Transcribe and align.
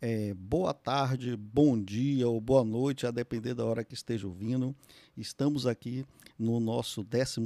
é, 0.00 0.32
boa 0.34 0.72
tarde, 0.72 1.36
bom 1.36 1.80
dia 1.80 2.28
ou 2.28 2.40
boa 2.40 2.62
noite, 2.62 3.06
a 3.06 3.10
depender 3.10 3.54
da 3.54 3.64
hora 3.64 3.82
que 3.82 3.94
esteja 3.94 4.28
ouvindo. 4.28 4.74
Estamos 5.16 5.66
aqui 5.66 6.04
no 6.38 6.60
nosso 6.60 7.02
12 7.02 7.40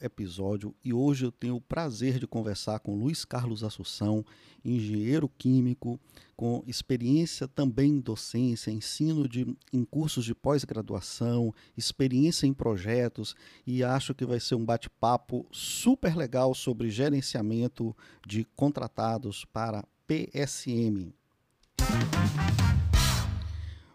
episódio 0.00 0.74
e 0.84 0.92
hoje 0.92 1.26
eu 1.26 1.30
tenho 1.30 1.56
o 1.56 1.60
prazer 1.60 2.18
de 2.18 2.26
conversar 2.26 2.80
com 2.80 2.96
Luiz 2.96 3.24
Carlos 3.24 3.62
Assunção, 3.62 4.24
engenheiro 4.64 5.28
químico, 5.28 6.00
com 6.36 6.64
experiência 6.66 7.46
também 7.46 7.92
em 7.92 8.00
docência, 8.00 8.72
ensino 8.72 9.28
de, 9.28 9.46
em 9.72 9.84
cursos 9.84 10.24
de 10.24 10.34
pós-graduação, 10.34 11.54
experiência 11.76 12.48
em 12.48 12.52
projetos 12.52 13.36
e 13.64 13.84
acho 13.84 14.12
que 14.12 14.26
vai 14.26 14.40
ser 14.40 14.56
um 14.56 14.64
bate-papo 14.64 15.46
super 15.52 16.16
legal 16.16 16.52
sobre 16.52 16.90
gerenciamento 16.90 17.96
de 18.26 18.44
contratados 18.56 19.44
para 19.44 19.84
PSM. 20.08 21.14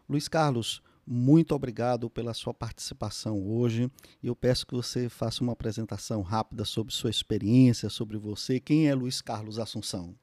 Luiz 0.08 0.28
Carlos, 0.28 0.84
muito 1.08 1.55
obrigado 1.55 2.09
pela 2.09 2.34
sua 2.34 2.54
participação 2.54 3.42
hoje. 3.48 3.90
Eu 4.23 4.36
peço 4.36 4.68
que 4.68 4.73
você 4.73 5.09
faça 5.09 5.44
uma 5.44 5.54
apresentação 5.54 6.22
rápida 6.22 6.64
sobre 6.64 6.94
sua 6.94 7.09
experiência, 7.09 7.90
sobre 7.90 8.18
você. 8.18 8.59
Quem 8.59 8.88
é 8.88 8.94
Luiz 8.94 9.22
Carlos 9.22 9.58
Assunção? 9.58 10.16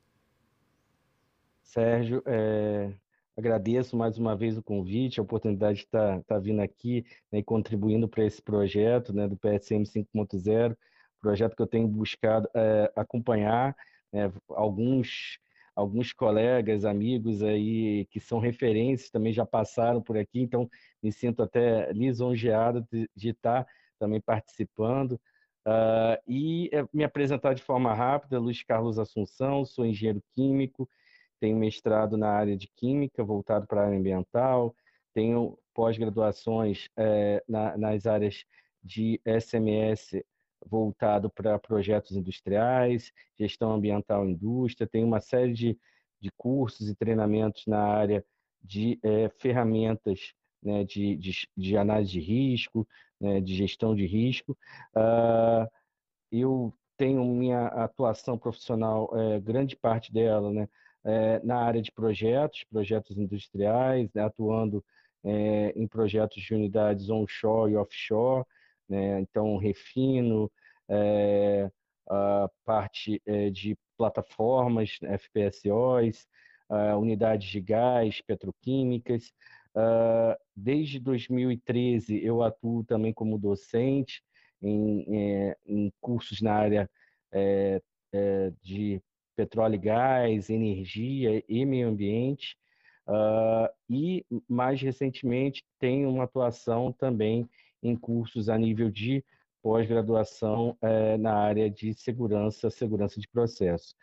Sérgio, 1.62 2.22
é, 2.26 2.92
agradeço 3.36 3.96
mais 3.96 4.18
uma 4.18 4.36
vez 4.36 4.56
o 4.56 4.62
convite, 4.62 5.20
a 5.20 5.22
oportunidade 5.22 5.78
de 5.78 5.84
estar, 5.84 6.20
estar 6.20 6.38
vindo 6.38 6.60
aqui 6.60 7.04
né, 7.30 7.40
e 7.40 7.42
contribuindo 7.42 8.08
para 8.08 8.24
esse 8.24 8.40
projeto 8.40 9.12
né, 9.12 9.28
do 9.28 9.36
PSM 9.36 9.82
5.0, 9.82 10.76
projeto 11.20 11.54
que 11.54 11.62
eu 11.62 11.66
tenho 11.66 11.88
buscado 11.88 12.48
é, 12.54 12.92
acompanhar. 12.96 13.76
Né, 14.12 14.32
alguns 14.48 15.38
alguns 15.78 16.12
colegas, 16.12 16.84
amigos 16.84 17.40
aí 17.40 18.04
que 18.06 18.18
são 18.18 18.40
referências 18.40 19.10
também 19.10 19.32
já 19.32 19.46
passaram 19.46 20.02
por 20.02 20.18
aqui, 20.18 20.40
então 20.40 20.68
me 21.00 21.12
sinto 21.12 21.40
até 21.40 21.92
lisonjeado 21.92 22.84
de, 22.90 23.08
de 23.14 23.28
estar 23.28 23.64
também 23.96 24.20
participando. 24.20 25.12
Uh, 25.64 26.18
e 26.26 26.68
eh, 26.72 26.84
me 26.92 27.04
apresentar 27.04 27.54
de 27.54 27.62
forma 27.62 27.94
rápida, 27.94 28.40
Luiz 28.40 28.62
Carlos 28.64 28.98
Assunção, 28.98 29.64
sou 29.64 29.86
engenheiro 29.86 30.20
químico, 30.34 30.88
tenho 31.38 31.56
mestrado 31.56 32.16
na 32.16 32.30
área 32.30 32.56
de 32.56 32.68
química, 32.74 33.22
voltado 33.22 33.66
para 33.66 33.82
a 33.82 33.86
área 33.86 33.98
ambiental, 33.98 34.74
tenho 35.14 35.56
pós-graduações 35.74 36.88
eh, 36.96 37.40
na, 37.46 37.76
nas 37.76 38.04
áreas 38.04 38.44
de 38.82 39.20
SMS 39.24 40.24
voltado 40.66 41.30
para 41.30 41.58
projetos 41.58 42.16
industriais, 42.16 43.12
gestão 43.38 43.72
ambiental 43.72 44.26
e 44.26 44.32
indústria, 44.32 44.88
tem 44.88 45.04
uma 45.04 45.20
série 45.20 45.52
de, 45.52 45.78
de 46.20 46.30
cursos 46.36 46.88
e 46.88 46.94
treinamentos 46.94 47.66
na 47.66 47.82
área 47.82 48.24
de 48.62 48.98
é, 49.02 49.28
ferramentas 49.28 50.34
né, 50.62 50.84
de, 50.84 51.16
de, 51.16 51.48
de, 51.56 51.76
análise 51.76 52.12
de 52.12 52.20
risco, 52.20 52.86
né, 53.20 53.40
de 53.40 53.54
gestão 53.54 53.94
de 53.94 54.06
risco. 54.06 54.56
Uh, 54.96 55.68
eu 56.30 56.74
tenho 56.96 57.24
minha 57.24 57.68
atuação 57.68 58.36
profissional, 58.36 59.10
é, 59.16 59.40
grande 59.40 59.76
parte 59.76 60.12
dela, 60.12 60.52
né, 60.52 60.68
é, 61.04 61.40
na 61.44 61.58
área 61.58 61.80
de 61.80 61.92
projetos, 61.92 62.64
projetos 62.64 63.16
industriais, 63.16 64.12
né, 64.12 64.24
atuando 64.24 64.84
é, 65.24 65.72
em 65.76 65.86
projetos 65.86 66.42
de 66.42 66.54
unidades 66.54 67.08
onshore 67.08 67.72
e 67.72 67.76
offshore, 67.76 68.44
né? 68.88 69.20
então 69.20 69.56
refino, 69.56 70.50
é, 70.88 71.70
a 72.08 72.48
parte 72.64 73.20
é, 73.26 73.50
de 73.50 73.76
plataformas, 73.96 74.98
FPSOs, 75.02 76.26
unidades 76.98 77.48
de 77.48 77.60
gás, 77.60 78.20
petroquímicas. 78.20 79.32
desde 80.54 81.00
2013 81.00 82.22
eu 82.22 82.42
atuo 82.42 82.84
também 82.84 83.12
como 83.12 83.38
docente 83.38 84.22
em, 84.62 85.04
é, 85.16 85.56
em 85.66 85.92
cursos 86.00 86.40
na 86.40 86.54
área 86.54 86.90
de 88.62 89.02
petróleo 89.34 89.76
e 89.76 89.78
gás, 89.78 90.50
energia 90.50 91.42
e 91.48 91.64
meio 91.64 91.88
ambiente. 91.88 92.56
Uh, 93.08 93.72
e 93.88 94.26
mais 94.46 94.82
recentemente 94.82 95.64
tenho 95.78 96.10
uma 96.10 96.24
atuação 96.24 96.92
também 96.92 97.48
em 97.82 97.96
cursos 97.96 98.48
a 98.48 98.58
nível 98.58 98.90
de 98.90 99.24
pós-graduação 99.62 100.76
é, 100.80 101.16
na 101.16 101.34
área 101.34 101.70
de 101.70 101.94
segurança, 101.94 102.70
segurança 102.70 103.20
de 103.20 103.28
processo. 103.28 103.94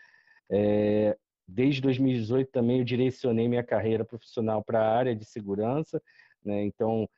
É, 0.50 1.18
desde 1.48 1.82
2018 1.82 2.52
também 2.52 2.80
eu 2.80 2.86
direcionei 2.86 3.48
minha 3.48 3.64
carreira 3.64 4.04
profissional 4.04 4.64
para 4.64 4.80
a 4.80 4.96
área 4.96 5.16
de 5.16 5.26
segurança, 5.26 6.02
né? 6.44 6.64
então 6.64 7.10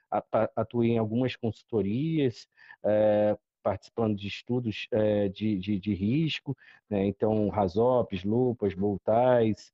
atuei 0.56 0.91
em 0.91 0.97
algumas 0.97 1.35
consultorias, 1.35 2.47
é, 2.85 3.38
participando 3.62 4.16
de 4.16 4.28
estudos 4.28 4.88
de, 5.34 5.57
de, 5.57 5.78
de, 5.78 5.94
risco, 5.94 6.56
né? 6.90 7.06
então 7.06 7.50
RASOPs, 7.50 8.23
lupas, 8.23 8.73
boltais, 8.73 9.73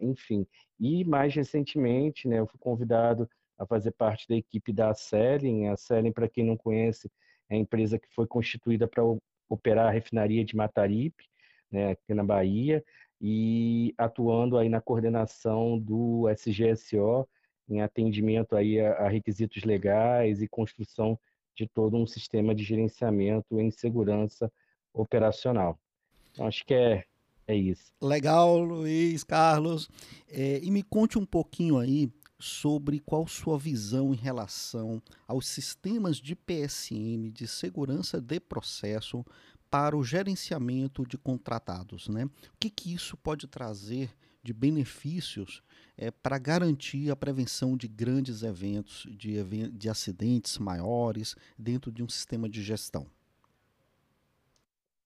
enfim. 0.00 0.46
E 0.78 1.04
mais 1.04 1.34
recentemente, 1.34 2.28
né, 2.28 2.38
eu 2.38 2.46
fui 2.46 2.60
convidado 2.60 3.28
a 3.60 3.66
fazer 3.66 3.92
parte 3.92 4.26
da 4.26 4.34
equipe 4.34 4.72
da 4.72 4.94
Selling. 4.94 5.68
A 5.68 5.76
Selling, 5.76 6.12
para 6.12 6.28
quem 6.28 6.44
não 6.44 6.56
conhece, 6.56 7.10
é 7.48 7.54
a 7.54 7.58
empresa 7.58 7.98
que 7.98 8.08
foi 8.14 8.26
constituída 8.26 8.88
para 8.88 9.02
operar 9.48 9.88
a 9.88 9.90
refinaria 9.90 10.42
de 10.42 10.56
Mataripe, 10.56 11.24
né, 11.70 11.90
aqui 11.90 12.14
na 12.14 12.24
Bahia, 12.24 12.82
e 13.20 13.94
atuando 13.98 14.56
aí 14.56 14.70
na 14.70 14.80
coordenação 14.80 15.78
do 15.78 16.26
SGSO 16.30 17.28
em 17.68 17.82
atendimento 17.82 18.56
aí 18.56 18.80
a, 18.80 18.94
a 18.94 19.08
requisitos 19.08 19.62
legais 19.62 20.40
e 20.40 20.48
construção 20.48 21.18
de 21.54 21.68
todo 21.68 21.98
um 21.98 22.06
sistema 22.06 22.54
de 22.54 22.64
gerenciamento 22.64 23.60
em 23.60 23.70
segurança 23.70 24.50
operacional. 24.94 25.78
Então, 26.32 26.46
acho 26.46 26.64
que 26.64 26.72
é, 26.72 27.04
é 27.46 27.54
isso. 27.54 27.92
Legal, 28.00 28.58
Luiz 28.58 29.22
Carlos. 29.22 29.88
É, 30.28 30.60
e 30.62 30.70
me 30.70 30.82
conte 30.82 31.18
um 31.18 31.26
pouquinho 31.26 31.76
aí 31.76 32.10
sobre 32.40 32.98
qual 32.98 33.26
sua 33.26 33.58
visão 33.58 34.12
em 34.12 34.16
relação 34.16 35.02
aos 35.28 35.46
sistemas 35.46 36.16
de 36.16 36.34
PSM, 36.34 37.30
de 37.30 37.46
segurança 37.46 38.20
de 38.20 38.40
processo, 38.40 39.24
para 39.70 39.96
o 39.96 40.02
gerenciamento 40.02 41.06
de 41.06 41.16
contratados. 41.16 42.08
Né? 42.08 42.24
O 42.24 42.30
que, 42.58 42.68
que 42.68 42.92
isso 42.92 43.16
pode 43.16 43.46
trazer 43.46 44.10
de 44.42 44.52
benefícios 44.52 45.62
é, 45.96 46.10
para 46.10 46.38
garantir 46.38 47.10
a 47.10 47.16
prevenção 47.16 47.76
de 47.76 47.86
grandes 47.86 48.42
eventos, 48.42 49.06
de, 49.10 49.42
de 49.70 49.88
acidentes 49.88 50.58
maiores, 50.58 51.36
dentro 51.58 51.92
de 51.92 52.02
um 52.02 52.08
sistema 52.08 52.48
de 52.48 52.62
gestão? 52.62 53.06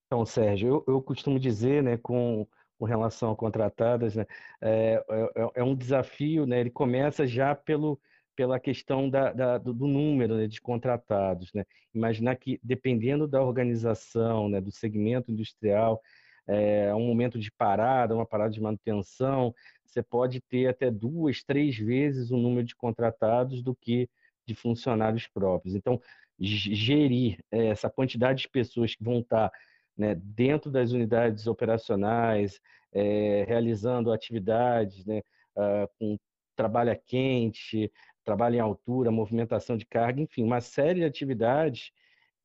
Então, 0.07 0.25
Sérgio, 0.25 0.67
eu, 0.87 0.95
eu 0.95 1.01
costumo 1.01 1.39
dizer, 1.39 1.83
né, 1.83 1.97
com 1.97 2.47
com 2.77 2.85
relação 2.85 3.31
a 3.31 3.35
contratadas, 3.35 4.15
né? 4.15 4.25
É, 4.61 5.03
é, 5.09 5.51
é, 5.55 5.63
um 5.63 5.75
desafio, 5.75 6.45
né? 6.45 6.59
Ele 6.59 6.69
começa 6.69 7.25
já 7.25 7.55
pelo, 7.55 7.99
pela 8.35 8.59
questão 8.59 9.09
da, 9.09 9.31
da 9.31 9.57
do, 9.57 9.73
do, 9.73 9.87
número 9.87 10.35
né, 10.35 10.47
de 10.47 10.61
contratados, 10.61 11.51
né? 11.53 11.65
Imaginar 11.93 12.35
que 12.35 12.59
dependendo 12.63 13.27
da 13.27 13.41
organização, 13.41 14.49
né, 14.49 14.59
do 14.59 14.71
segmento 14.71 15.31
industrial, 15.31 16.01
é 16.47 16.93
um 16.93 17.07
momento 17.07 17.39
de 17.39 17.51
parada, 17.51 18.13
uma 18.13 18.25
parada 18.25 18.51
de 18.51 18.61
manutenção, 18.61 19.53
você 19.83 20.03
pode 20.03 20.41
ter 20.41 20.67
até 20.67 20.91
duas, 20.91 21.43
três 21.43 21.77
vezes 21.77 22.29
o 22.29 22.37
número 22.37 22.67
de 22.67 22.75
contratados 22.75 23.63
do 23.63 23.75
que 23.75 24.09
de 24.45 24.53
funcionários 24.53 25.27
próprios. 25.27 25.73
Então, 25.73 25.99
gerir 26.39 27.39
é, 27.49 27.67
essa 27.67 27.89
quantidade 27.89 28.41
de 28.41 28.49
pessoas 28.49 28.93
que 28.93 29.03
vão 29.03 29.19
estar 29.19 29.49
né, 29.97 30.15
dentro 30.15 30.71
das 30.71 30.91
unidades 30.91 31.47
operacionais, 31.47 32.59
é, 32.91 33.45
realizando 33.47 34.11
atividades 34.11 35.05
né, 35.05 35.21
uh, 35.55 35.87
com 35.97 36.17
trabalho 36.55 36.97
quente, 37.05 37.91
trabalho 38.23 38.55
em 38.55 38.59
altura, 38.59 39.11
movimentação 39.11 39.77
de 39.77 39.85
carga, 39.85 40.21
enfim, 40.21 40.43
uma 40.43 40.61
série 40.61 41.01
de 41.01 41.05
atividades 41.05 41.91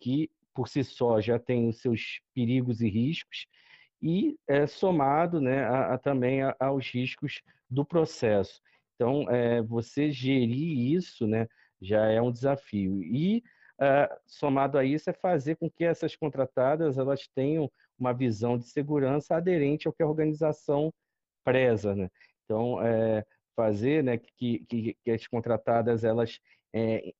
que 0.00 0.30
por 0.54 0.68
si 0.68 0.82
só 0.82 1.20
já 1.20 1.38
tem 1.38 1.68
os 1.68 1.80
seus 1.80 2.20
perigos 2.34 2.80
e 2.80 2.88
riscos 2.88 3.46
e 4.02 4.36
é 4.48 4.66
somado 4.66 5.40
né, 5.40 5.64
a, 5.64 5.94
a 5.94 5.98
também 5.98 6.42
a, 6.42 6.56
aos 6.58 6.88
riscos 6.90 7.40
do 7.68 7.84
processo. 7.84 8.60
Então, 8.94 9.30
é, 9.30 9.62
você 9.62 10.10
gerir 10.10 10.94
isso 10.94 11.26
né, 11.26 11.46
já 11.80 12.06
é 12.06 12.20
um 12.20 12.32
desafio. 12.32 13.02
E 13.02 13.42
Uh, 13.80 14.14
somado 14.26 14.76
a 14.76 14.84
isso, 14.84 15.08
é 15.08 15.12
fazer 15.12 15.56
com 15.56 15.70
que 15.70 15.84
essas 15.84 16.14
contratadas 16.14 16.98
elas 16.98 17.26
tenham 17.34 17.70
uma 17.98 18.12
visão 18.12 18.58
de 18.58 18.66
segurança 18.66 19.36
aderente 19.36 19.86
ao 19.86 19.92
que 19.92 20.02
a 20.02 20.06
organização 20.06 20.92
preza. 21.42 21.94
Né? 21.94 22.10
Então, 22.44 22.82
é, 22.84 23.24
fazer 23.56 24.04
né, 24.04 24.18
que, 24.18 24.64
que, 24.66 24.96
que, 25.02 25.10
as 25.10 25.26
contratadas 25.26 26.04
elas 26.04 26.38
é, 26.74 27.12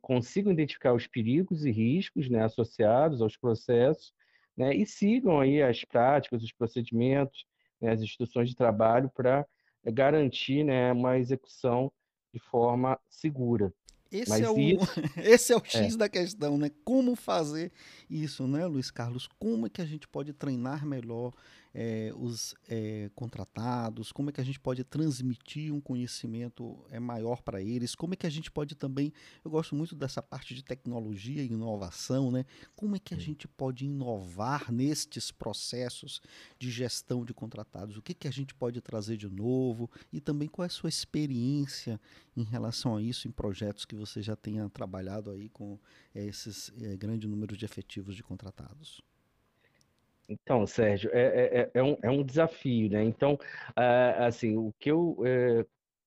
consigam 0.00 0.52
identificar 0.52 0.94
os 0.94 1.06
perigos 1.06 1.64
e 1.64 1.70
riscos 1.70 2.28
né, 2.28 2.44
associados 2.44 3.22
aos 3.22 3.36
processos 3.36 4.12
né, 4.56 4.74
e 4.74 4.86
sigam 4.86 5.40
aí 5.40 5.62
as 5.62 5.84
práticas, 5.84 6.42
os 6.42 6.52
procedimentos, 6.52 7.44
né, 7.80 7.92
as 7.92 8.02
instruções 8.02 8.48
de 8.48 8.56
trabalho 8.56 9.10
para 9.14 9.46
garantir 9.84 10.64
né, 10.64 10.92
uma 10.92 11.18
execução 11.18 11.92
de 12.32 12.38
forma 12.38 12.98
segura. 13.08 13.72
Esse, 14.10 14.28
Mas 14.28 14.42
é 14.42 14.50
o, 14.50 14.58
isso, 14.58 14.86
esse 15.22 15.52
é 15.52 15.56
o 15.56 15.64
X 15.64 15.94
é. 15.94 15.96
da 15.96 16.08
questão, 16.08 16.58
né? 16.58 16.70
Como 16.84 17.14
fazer 17.14 17.70
isso, 18.08 18.46
né, 18.46 18.66
Luiz 18.66 18.90
Carlos? 18.90 19.28
Como 19.38 19.66
é 19.66 19.70
que 19.70 19.80
a 19.80 19.86
gente 19.86 20.08
pode 20.08 20.32
treinar 20.32 20.84
melhor 20.84 21.32
é, 21.72 22.12
os 22.16 22.54
é, 22.68 23.10
contratados, 23.14 24.10
como 24.10 24.30
é 24.30 24.32
que 24.32 24.40
a 24.40 24.44
gente 24.44 24.58
pode 24.58 24.82
transmitir 24.82 25.72
um 25.72 25.80
conhecimento 25.80 26.84
é, 26.90 26.98
maior 26.98 27.42
para 27.42 27.62
eles, 27.62 27.94
como 27.94 28.14
é 28.14 28.16
que 28.16 28.26
a 28.26 28.30
gente 28.30 28.50
pode 28.50 28.74
também, 28.74 29.12
eu 29.44 29.50
gosto 29.50 29.74
muito 29.74 29.94
dessa 29.94 30.20
parte 30.20 30.54
de 30.54 30.64
tecnologia 30.64 31.42
e 31.42 31.46
inovação, 31.46 32.30
né? 32.30 32.44
Como 32.74 32.96
é 32.96 32.98
que 32.98 33.14
a 33.14 33.18
gente 33.18 33.46
pode 33.46 33.84
inovar 33.84 34.72
nestes 34.72 35.30
processos 35.30 36.20
de 36.58 36.70
gestão 36.70 37.24
de 37.24 37.32
contratados? 37.32 37.96
O 37.96 38.02
que, 38.02 38.14
que 38.14 38.28
a 38.28 38.32
gente 38.32 38.54
pode 38.54 38.80
trazer 38.80 39.16
de 39.16 39.28
novo 39.28 39.88
e 40.12 40.20
também 40.20 40.48
qual 40.48 40.64
é 40.64 40.66
a 40.66 40.70
sua 40.70 40.88
experiência 40.88 42.00
em 42.40 42.44
relação 42.44 42.96
a 42.96 43.02
isso 43.02 43.28
em 43.28 43.30
projetos 43.30 43.84
que 43.84 43.94
você 43.94 44.22
já 44.22 44.34
tenha 44.34 44.68
trabalhado 44.68 45.30
aí 45.30 45.48
com 45.48 45.78
é, 46.14 46.24
esses 46.24 46.72
é, 46.82 46.96
grande 46.96 47.28
número 47.28 47.56
de 47.56 47.64
efetivos 47.64 48.16
de 48.16 48.22
contratados? 48.22 49.02
Então, 50.28 50.66
Sérgio, 50.66 51.10
é, 51.12 51.20
é, 51.20 51.60
é, 51.60 51.70
é, 51.74 51.82
um, 51.82 51.96
é 52.02 52.10
um 52.10 52.22
desafio, 52.22 52.88
né? 52.88 53.02
Então, 53.02 53.34
uh, 53.34 54.24
assim, 54.24 54.56
o 54.56 54.72
que 54.78 54.90
eu 54.90 55.16
uh, 55.18 55.66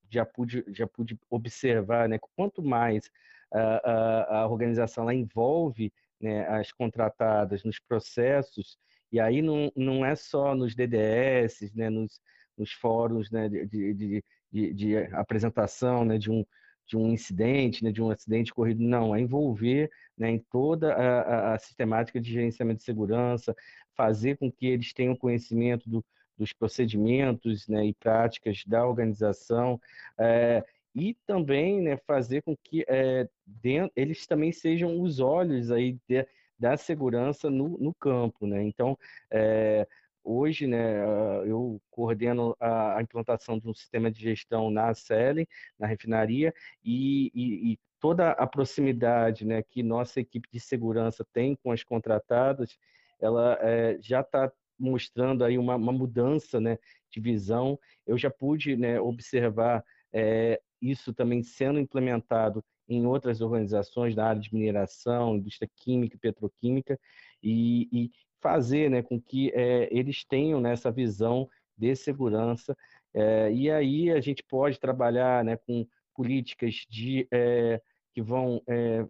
já, 0.09 0.25
pude, 0.25 0.63
já 0.69 0.87
pude 0.87 1.19
observar, 1.29 2.07
né? 2.07 2.17
Quanto 2.35 2.63
mais 2.63 3.07
uh, 3.53 4.29
a 4.29 4.47
organização 4.47 5.03
ela 5.03 5.13
envolve 5.13 5.91
né, 6.21 6.47
as 6.47 6.71
contratadas 6.71 7.63
nos 7.65 7.79
processos, 7.79 8.77
e 9.11 9.19
aí 9.19 9.41
não, 9.41 9.69
não 9.75 10.05
é 10.05 10.15
só 10.15 10.55
nos 10.55 10.73
DDS, 10.73 11.73
né, 11.75 11.89
nos, 11.89 12.21
nos 12.57 12.71
fóruns 12.71 13.29
né, 13.29 13.49
de, 13.49 13.93
de, 13.93 14.23
de, 14.53 14.71
de 14.71 14.97
apresentação 15.13 16.05
né, 16.05 16.19
de 16.19 16.29
um, 16.29 16.45
de 16.85 16.95
um 16.95 17.11
incidente, 17.11 17.83
né, 17.83 17.91
de 17.91 18.01
um 18.01 18.11
acidente 18.11 18.53
corrido, 18.53 18.83
não, 18.83 19.15
é 19.15 19.19
envolver 19.19 19.89
né, 20.15 20.29
em 20.29 20.39
toda 20.39 20.93
a, 20.93 21.53
a, 21.53 21.59
sistemática 21.59 22.21
de 22.21 22.31
gerenciamento 22.31 22.77
de 22.77 22.83
segurança, 22.83 23.55
fazer 23.95 24.37
com 24.37 24.51
que 24.51 24.67
eles 24.67 24.93
tenham 24.93 25.15
conhecimento 25.15 25.89
do, 25.89 26.05
dos 26.37 26.53
procedimentos 26.53 27.67
né, 27.67 27.85
e 27.87 27.93
práticas 27.93 28.63
da 28.67 28.85
organização, 28.85 29.81
é, 30.19 30.63
e 30.95 31.15
também 31.25 31.81
né, 31.81 31.97
fazer 32.05 32.43
com 32.43 32.55
que 32.55 32.85
é, 32.87 33.27
dentro, 33.45 33.91
eles 33.95 34.27
também 34.27 34.51
sejam 34.51 35.01
os 35.01 35.19
olhos 35.19 35.71
aí 35.71 35.97
de, 36.07 36.27
da 36.59 36.77
segurança 36.77 37.49
no, 37.49 37.69
no 37.79 37.93
campo. 37.95 38.45
Né? 38.45 38.63
Então, 38.63 38.97
é, 39.31 39.87
Hoje, 40.23 40.67
né, 40.67 41.03
eu 41.45 41.81
coordeno 41.91 42.55
a, 42.59 43.01
implantação 43.01 43.59
de 43.59 43.67
um 43.67 43.73
sistema 43.73 44.09
de 44.09 44.21
gestão 44.21 44.71
na 44.71 44.93
Celen, 44.93 45.47
na 45.77 45.85
refinaria, 45.85 46.53
e, 46.83 47.31
e, 47.33 47.73
e, 47.73 47.79
toda 47.99 48.31
a 48.31 48.45
proximidade 48.47 49.45
né, 49.45 49.63
que 49.63 49.81
nossa 49.81 50.19
equipe 50.19 50.47
de 50.51 50.59
segurança 50.59 51.25
tem 51.33 51.55
com 51.55 51.71
as 51.71 51.83
contratadas, 51.83 52.77
ela 53.19 53.57
é, 53.61 53.97
já 54.01 54.21
está 54.21 54.51
mostrando 54.77 55.43
aí 55.43 55.57
uma, 55.57 55.75
uma, 55.75 55.91
mudança 55.91 56.59
né, 56.59 56.77
de 57.09 57.21
visão. 57.21 57.79
Eu 58.05 58.17
já 58.17 58.29
pude 58.29 58.75
né, 58.75 58.99
observar 58.99 59.83
é, 60.11 60.59
isso 60.81 61.13
também 61.13 61.41
sendo 61.43 61.79
implementado 61.79 62.63
em 62.87 63.05
outras 63.05 63.39
organizações 63.39 64.13
da 64.13 64.27
área 64.27 64.41
de 64.41 64.53
mineração, 64.53 65.37
indústria 65.37 65.69
química 65.75 66.15
e 66.15 66.19
petroquímica, 66.19 66.99
e, 67.41 67.87
e, 67.91 68.11
fazer 68.43 68.89
né, 68.89 69.01
com 69.01 69.19
que 69.19 69.51
é, 69.55 69.87
eles 69.89 70.25
tenham 70.25 70.59
né, 70.59 70.73
essa 70.73 70.91
visão 70.91 71.49
de 71.77 71.95
segurança. 71.95 72.75
É, 73.13 73.49
e 73.53 73.71
aí 73.71 74.11
a 74.11 74.19
gente 74.19 74.43
pode 74.43 74.77
trabalhar 74.77 75.45
né, 75.45 75.55
com 75.55 75.87
políticas 76.13 76.85
de, 76.89 77.25
é, 77.31 77.81
que 78.13 78.21
vão 78.21 78.61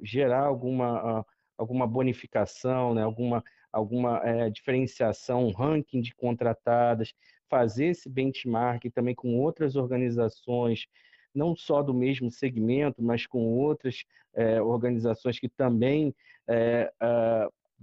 gerar 0.02 0.46
alguma, 0.46 1.26
alguma 1.58 1.86
bonificação, 1.86 2.94
né, 2.94 3.04
alguma, 3.04 3.44
alguma 3.72 4.22
diferenciação, 4.50 5.52
ranking 5.52 6.00
de 6.00 6.16
contratadas, 6.16 7.14
fazer 7.50 7.88
esse 7.88 8.08
benchmark 8.08 8.86
também 8.94 9.14
com 9.14 9.38
outras 9.38 9.76
organizações, 9.76 10.86
não 11.36 11.54
só 11.54 11.82
do 11.84 11.94
mesmo 11.94 12.32
segmento, 12.32 13.04
mas 13.04 13.28
com 13.28 13.42
outras 13.58 14.06
organizações 14.64 15.38
que 15.38 15.50
também 15.50 16.16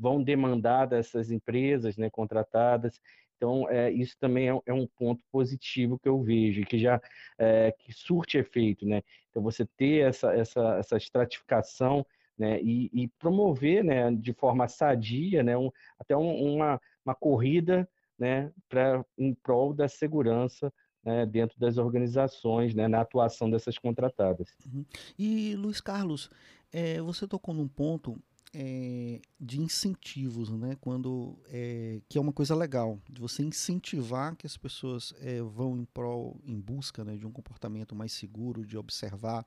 vão 0.01 0.23
demandar 0.23 0.87
dessas 0.87 1.31
empresas 1.31 1.99
né, 1.99 2.09
contratadas. 2.09 2.99
Então, 3.37 3.69
é, 3.69 3.91
isso 3.91 4.17
também 4.19 4.49
é, 4.49 4.59
é, 4.67 4.73
um 4.73 4.87
ponto 4.87 5.23
positivo 5.31 5.99
que 5.99 6.09
eu 6.09 6.23
vejo, 6.23 6.65
que 6.65 6.79
já 6.79 7.01
é, 7.39 7.73
que 7.79 7.93
surte 7.93 8.39
efeito. 8.39 8.87
Né? 8.87 9.03
Então, 9.29 9.43
você 9.43 9.67
ter 9.77 10.09
essa, 10.09 10.33
essa, 10.35 10.77
essa 10.79 10.97
estratificação 10.97 12.05
né, 12.39 12.61
e, 12.63 12.91
e 12.93 13.09
promover 13.19 13.85
né, 13.85 14.11
de 14.11 14.33
forma 14.33 14.67
sadia 14.69 15.43
né, 15.43 15.57
um, 15.57 15.71
até 15.99 16.17
um, 16.17 16.55
uma, 16.55 16.81
uma 17.05 17.15
corrida 17.15 17.89
né, 18.19 18.51
pra, 18.69 19.05
em 19.19 19.35
prol 19.35 19.75
da 19.75 19.89
segurança 19.89 20.73
né, 21.05 21.27
dentro 21.27 21.59
das 21.59 21.79
organizações, 21.79 22.75
né, 22.75 22.89
na 22.89 23.01
atuação 23.01 23.51
dessas 23.51 23.79
contratadas. 23.79 24.49
Uhum. 24.67 24.85
E, 25.19 25.55
Luiz 25.57 25.81
Carlos, 25.81 26.31
é, 26.73 27.01
você 27.01 27.27
tocou 27.27 27.55
num 27.55 27.69
ponto 27.69 28.21
é, 28.53 29.21
de 29.39 29.61
incentivos, 29.61 30.51
né? 30.51 30.77
Quando 30.81 31.39
é, 31.47 32.01
que 32.09 32.19
é 32.19 32.21
uma 32.21 32.33
coisa 32.33 32.55
legal 32.55 33.01
de 33.09 33.21
você 33.21 33.43
incentivar 33.43 34.35
que 34.37 34.47
as 34.47 34.57
pessoas 34.57 35.15
é, 35.21 35.41
vão 35.41 35.77
em 35.77 35.85
prol, 35.85 36.41
em 36.45 36.59
busca, 36.59 37.05
né, 37.05 37.17
de 37.17 37.27
um 37.27 37.31
comportamento 37.31 37.95
mais 37.95 38.13
seguro, 38.13 38.65
de 38.65 38.77
observar 38.77 39.47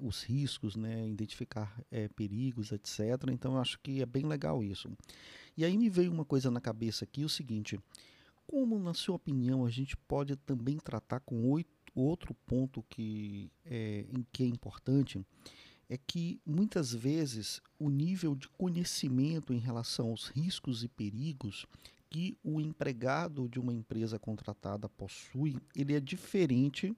os 0.00 0.22
riscos, 0.22 0.76
né, 0.76 1.06
identificar 1.06 1.78
perigos, 2.16 2.72
etc. 2.72 3.00
Então 3.30 3.52
eu 3.52 3.60
acho 3.60 3.78
que 3.80 4.00
é 4.00 4.06
bem 4.06 4.24
legal 4.24 4.64
isso. 4.64 4.90
E 5.54 5.64
aí 5.64 5.76
me 5.76 5.90
veio 5.90 6.10
uma 6.10 6.24
coisa 6.24 6.50
na 6.50 6.60
cabeça 6.60 7.04
aqui, 7.04 7.22
o 7.22 7.28
seguinte: 7.28 7.78
como 8.46 8.78
na 8.78 8.94
sua 8.94 9.16
opinião 9.16 9.66
a 9.66 9.70
gente 9.70 9.94
pode 9.94 10.36
também 10.36 10.78
tratar 10.78 11.20
com 11.20 11.50
oito, 11.50 11.70
outro 11.94 12.34
ponto 12.46 12.82
que 12.88 13.50
é, 13.64 14.06
que 14.32 14.42
é 14.42 14.46
importante? 14.46 15.20
É 15.88 15.96
que 15.96 16.40
muitas 16.44 16.92
vezes 16.92 17.62
o 17.78 17.88
nível 17.88 18.34
de 18.34 18.48
conhecimento 18.50 19.52
em 19.52 19.58
relação 19.58 20.10
aos 20.10 20.28
riscos 20.28 20.84
e 20.84 20.88
perigos 20.88 21.66
que 22.10 22.36
o 22.42 22.60
empregado 22.60 23.48
de 23.48 23.58
uma 23.58 23.72
empresa 23.72 24.18
contratada 24.18 24.88
possui, 24.88 25.56
ele 25.74 25.94
é 25.94 26.00
diferente 26.00 26.94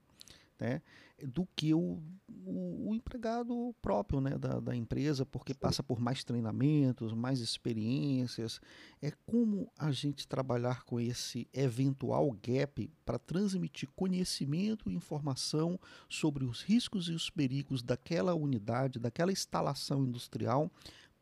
né, 0.60 0.82
do 1.26 1.46
que 1.56 1.74
o, 1.74 2.02
o, 2.28 2.90
o 2.90 2.94
empregado 2.94 3.74
próprio 3.80 4.20
né, 4.20 4.38
da, 4.38 4.60
da, 4.60 4.76
empresa, 4.76 5.24
porque 5.24 5.54
passa 5.54 5.82
por 5.82 5.98
mais 5.98 6.22
treinamentos, 6.22 7.12
mais 7.12 7.40
experiências. 7.40 8.60
É 9.00 9.10
como 9.26 9.70
a 9.78 9.90
gente 9.90 10.28
trabalhar 10.28 10.84
com 10.84 11.00
esse 11.00 11.48
eventual 11.52 12.30
gap 12.42 12.90
para 13.04 13.18
transmitir 13.18 13.88
conhecimento 13.96 14.90
e 14.90 14.94
informação 14.94 15.78
sobre 16.08 16.44
os 16.44 16.62
riscos 16.62 17.08
e 17.08 17.12
os 17.12 17.30
perigos 17.30 17.82
daquela 17.82 18.34
unidade, 18.34 18.98
daquela 18.98 19.32
instalação 19.32 20.04
industrial, 20.04 20.70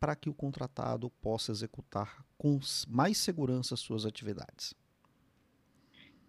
para 0.00 0.14
que 0.14 0.28
o 0.28 0.34
contratado 0.34 1.10
possa 1.20 1.50
executar 1.50 2.24
com 2.36 2.60
mais 2.86 3.18
segurança 3.18 3.76
suas 3.76 4.06
atividades. 4.06 4.74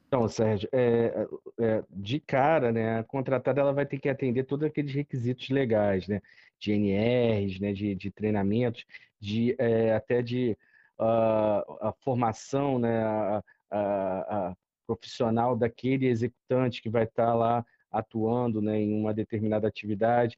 Então, 0.10 0.28
Sérgio, 0.28 0.68
é, 0.72 1.28
é, 1.60 1.84
de 1.88 2.20
cara, 2.20 2.72
né, 2.72 2.98
a 2.98 3.04
contratada 3.04 3.62
ela 3.62 3.72
vai 3.72 3.86
ter 3.86 4.00
que 4.00 4.10
atender 4.10 4.44
todos 4.44 4.66
aqueles 4.66 4.92
requisitos 4.92 5.50
legais, 5.50 6.08
né, 6.08 6.20
de 6.58 6.72
NRs, 6.72 7.60
né, 7.60 7.72
de, 7.74 7.94
de 7.94 8.10
treinamentos, 8.10 8.84
de 9.20 9.56
é, 9.60 9.94
até 9.94 10.24
de 10.24 10.58
uh, 11.00 11.78
a 11.80 11.94
formação, 12.02 12.80
né, 12.80 13.04
a, 13.04 13.44
a, 13.70 13.80
a, 14.50 14.56
profissional 14.88 15.56
daquele 15.56 16.08
executante 16.08 16.82
que 16.82 16.90
vai 16.90 17.04
estar 17.04 17.36
lá 17.36 17.64
atuando, 17.92 18.64
né, 18.64 18.80
em 18.80 18.92
uma 18.92 19.14
determinada 19.14 19.68
atividade. 19.68 20.36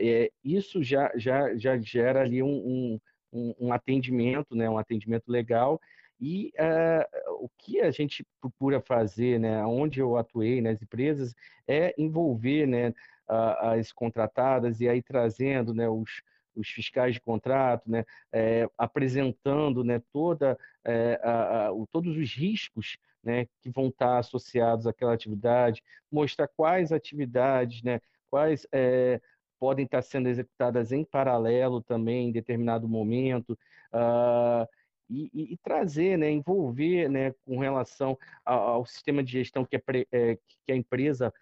É, 0.00 0.32
isso 0.42 0.82
já, 0.82 1.12
já, 1.14 1.56
já 1.56 1.78
gera 1.78 2.22
ali 2.22 2.42
um, 2.42 2.98
um, 3.32 3.54
um 3.60 3.72
atendimento, 3.72 4.56
né, 4.56 4.68
um 4.68 4.78
atendimento 4.78 5.30
legal 5.30 5.80
e 6.22 6.52
uh, 6.56 7.44
o 7.44 7.48
que 7.58 7.80
a 7.80 7.90
gente 7.90 8.24
procura 8.40 8.80
fazer, 8.80 9.40
né, 9.40 9.64
onde 9.66 9.98
eu 9.98 10.16
atuei 10.16 10.60
nas 10.60 10.80
empresas, 10.80 11.34
é 11.66 11.92
envolver 11.98 12.64
né, 12.64 12.94
as 13.26 13.90
contratadas 13.90 14.80
e 14.80 14.88
aí 14.88 15.02
trazendo 15.02 15.74
né, 15.74 15.88
os, 15.88 16.22
os 16.54 16.68
fiscais 16.68 17.14
de 17.14 17.20
contrato, 17.20 17.90
né, 17.90 18.04
é, 18.32 18.68
apresentando 18.78 19.82
né, 19.82 20.00
toda, 20.12 20.56
é, 20.84 21.20
a, 21.24 21.68
a, 21.68 21.70
todos 21.90 22.16
os 22.16 22.32
riscos 22.32 22.96
né, 23.20 23.46
que 23.60 23.68
vão 23.70 23.88
estar 23.88 24.18
associados 24.18 24.86
àquela 24.86 25.14
atividade, 25.14 25.82
mostrar 26.10 26.46
quais 26.46 26.92
atividades, 26.92 27.82
né, 27.82 28.00
quais 28.30 28.64
é, 28.70 29.20
podem 29.58 29.86
estar 29.86 30.02
sendo 30.02 30.28
executadas 30.28 30.92
em 30.92 31.04
paralelo 31.04 31.80
também 31.80 32.28
em 32.28 32.32
determinado 32.32 32.88
momento. 32.88 33.58
Uh, 33.92 34.66
e, 35.12 35.30
e, 35.32 35.52
e, 35.52 35.56
trazer, 35.58 36.16
né, 36.16 36.30
envolver 36.30 37.08
né, 37.08 37.34
com 37.44 37.58
relação 37.58 38.18
ao, 38.44 38.60
ao 38.60 38.86
sistema 38.86 39.22
de 39.22 39.32
gestão 39.32 39.64
que, 39.64 39.76
é, 39.76 39.82
é 40.10 40.38
que 40.66 40.72
a 40.72 40.76
empresa 40.76 41.32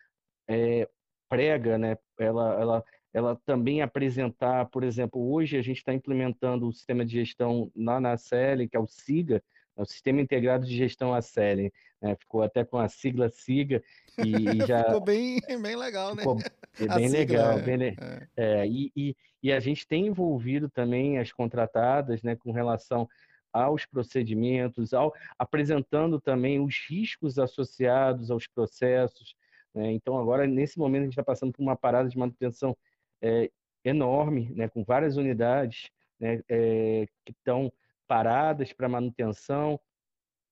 é, 0.49 0.89
prega, 1.29 1.79
né, 1.79 1.97
ela, 2.19 2.61
ela, 2.61 2.85
ela 3.15 3.41
também 3.47 3.81
apresentar, 3.81 4.67
por 4.67 4.83
exemplo, 4.83 5.33
hoje 5.33 5.57
a 5.57 5.63
gente 5.63 5.79
está 5.79 5.95
implementando 5.95 6.69
o 6.69 6.73
sistema 6.73 7.05
de 7.05 7.13
gestão 7.13 7.71
lá 7.77 8.01
na 8.01 8.17
CL, 8.17 8.69
que 8.69 8.77
é 8.77 8.81
o 8.81 8.87
SIGA, 8.87 9.43
é 9.77 9.83
o 9.83 9.87
Sistema 9.87 10.21
Integrado 10.21 10.67
de 10.67 10.77
Gestão 10.77 11.15
ACL, 11.15 11.73
né? 12.03 12.15
ficou 12.17 12.43
até 12.43 12.65
com 12.65 12.79
a 12.79 12.89
sigla 12.89 13.31
SIGA 13.31 13.83
e, 14.19 14.25
já... 14.67 14.85
ficou 14.85 15.01
bem, 15.01 15.41
bem 15.63 15.77
legal, 15.77 16.15
né? 16.15 16.23
Ficou 16.23 16.37
bem 16.97 17.09
legal, 17.09 17.59
é, 17.59 17.63
bem 17.63 17.83
é. 17.85 18.29
É, 18.37 18.67
e, 18.67 18.93
e, 18.95 19.17
e, 19.43 19.53
a 19.53 19.61
gente 19.61 19.87
tem 19.87 20.07
envolvido 20.07 20.69
também 20.69 21.19
as 21.19 21.33
contratadas 21.33 22.23
né, 22.23 22.37
com 22.37 22.53
relação 22.53 23.09
aos 23.53 23.87
procedimentos, 23.87 24.93
ao, 24.93 25.13
apresentando 25.39 26.21
também 26.21 26.61
os 26.61 26.77
riscos 26.89 27.39
associados 27.39 28.31
aos 28.31 28.47
processos. 28.47 29.35
Né? 29.75 29.93
Então, 29.93 30.19
agora, 30.19 30.47
nesse 30.47 30.79
momento, 30.79 31.03
a 31.03 31.05
gente 31.05 31.13
está 31.13 31.25
passando 31.25 31.53
por 31.53 31.63
uma 31.63 31.77
parada 31.77 32.09
de 32.09 32.19
manutenção 32.19 32.77
é, 33.23 33.51
enorme, 33.85 34.53
né, 34.55 34.69
com 34.69 34.85
várias 34.85 35.17
unidades 35.17 35.91
né, 36.19 36.43
é, 36.49 37.07
que 37.25 37.33
estão 37.33 37.73
paradas 38.07 38.73
para 38.73 38.89
manutenção 38.89 39.81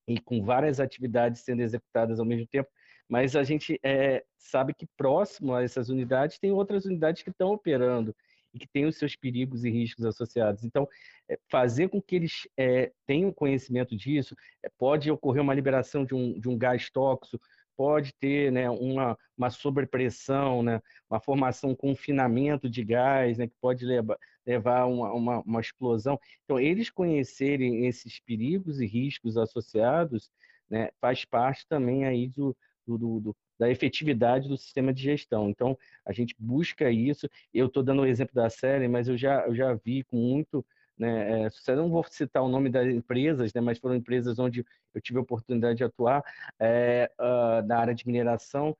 e 0.06 0.18
com 0.18 0.42
várias 0.42 0.80
atividades 0.80 1.42
sendo 1.42 1.60
executadas 1.60 2.18
ao 2.18 2.24
mesmo 2.24 2.46
tempo, 2.46 2.70
mas 3.08 3.36
a 3.36 3.42
gente 3.42 3.78
é, 3.82 4.24
sabe 4.36 4.74
que 4.74 4.86
próximo 4.96 5.54
a 5.54 5.62
essas 5.62 5.88
unidades 5.88 6.38
tem 6.38 6.52
outras 6.52 6.84
unidades 6.84 7.22
que 7.22 7.30
estão 7.30 7.52
operando 7.52 8.14
que 8.58 8.68
têm 8.68 8.86
os 8.86 8.96
seus 8.96 9.16
perigos 9.16 9.64
e 9.64 9.70
riscos 9.70 10.04
associados. 10.04 10.64
Então, 10.64 10.88
é, 11.28 11.38
fazer 11.48 11.88
com 11.88 12.00
que 12.00 12.16
eles 12.16 12.48
é, 12.56 12.92
tenham 13.06 13.32
conhecimento 13.32 13.96
disso, 13.96 14.34
é, 14.62 14.68
pode 14.78 15.10
ocorrer 15.10 15.42
uma 15.42 15.54
liberação 15.54 16.04
de 16.04 16.14
um, 16.14 16.38
de 16.38 16.48
um 16.48 16.58
gás 16.58 16.90
tóxico, 16.90 17.42
pode 17.76 18.12
ter 18.14 18.50
né, 18.50 18.68
uma, 18.68 19.16
uma 19.36 19.50
sobrepressão, 19.50 20.64
né, 20.64 20.82
uma 21.08 21.20
formação, 21.20 21.70
um 21.70 21.76
confinamento 21.76 22.68
de 22.68 22.82
gás, 22.82 23.38
né, 23.38 23.46
que 23.46 23.54
pode 23.60 23.86
levar, 23.86 24.18
levar 24.44 24.86
uma, 24.86 25.12
uma, 25.12 25.40
uma 25.42 25.60
explosão. 25.60 26.18
Então, 26.44 26.58
eles 26.58 26.90
conhecerem 26.90 27.86
esses 27.86 28.18
perigos 28.18 28.80
e 28.80 28.86
riscos 28.86 29.36
associados 29.36 30.28
né, 30.68 30.90
faz 31.00 31.24
parte 31.24 31.64
também 31.68 32.04
aí 32.04 32.28
do, 32.28 32.56
do, 32.84 33.20
do, 33.20 33.36
da 33.58 33.70
efetividade 33.70 34.48
do 34.48 34.56
sistema 34.56 34.92
de 34.92 35.02
gestão. 35.02 35.48
Então, 35.48 35.76
a 36.04 36.12
gente 36.12 36.34
busca 36.38 36.90
isso. 36.90 37.28
Eu 37.52 37.66
estou 37.66 37.82
dando 37.82 38.02
o 38.02 38.06
exemplo 38.06 38.34
da 38.34 38.48
série, 38.48 38.88
mas 38.88 39.08
eu 39.08 39.16
já, 39.16 39.46
eu 39.46 39.54
já 39.54 39.74
vi 39.74 40.04
com 40.04 40.16
muito 40.16 40.64
né, 40.98 41.46
é, 41.46 41.76
não 41.76 41.88
vou 41.88 42.04
citar 42.10 42.42
o 42.42 42.48
nome 42.48 42.68
das 42.68 42.88
empresas, 42.88 43.54
né, 43.54 43.60
mas 43.60 43.78
foram 43.78 43.94
empresas 43.94 44.38
onde 44.38 44.66
eu 44.92 45.00
tive 45.00 45.18
a 45.18 45.22
oportunidade 45.22 45.78
de 45.78 45.84
atuar 45.84 46.24
é, 46.58 47.10
uh, 47.18 47.64
na 47.66 47.78
área 47.78 47.94
de 47.94 48.04
mineração, 48.06 48.76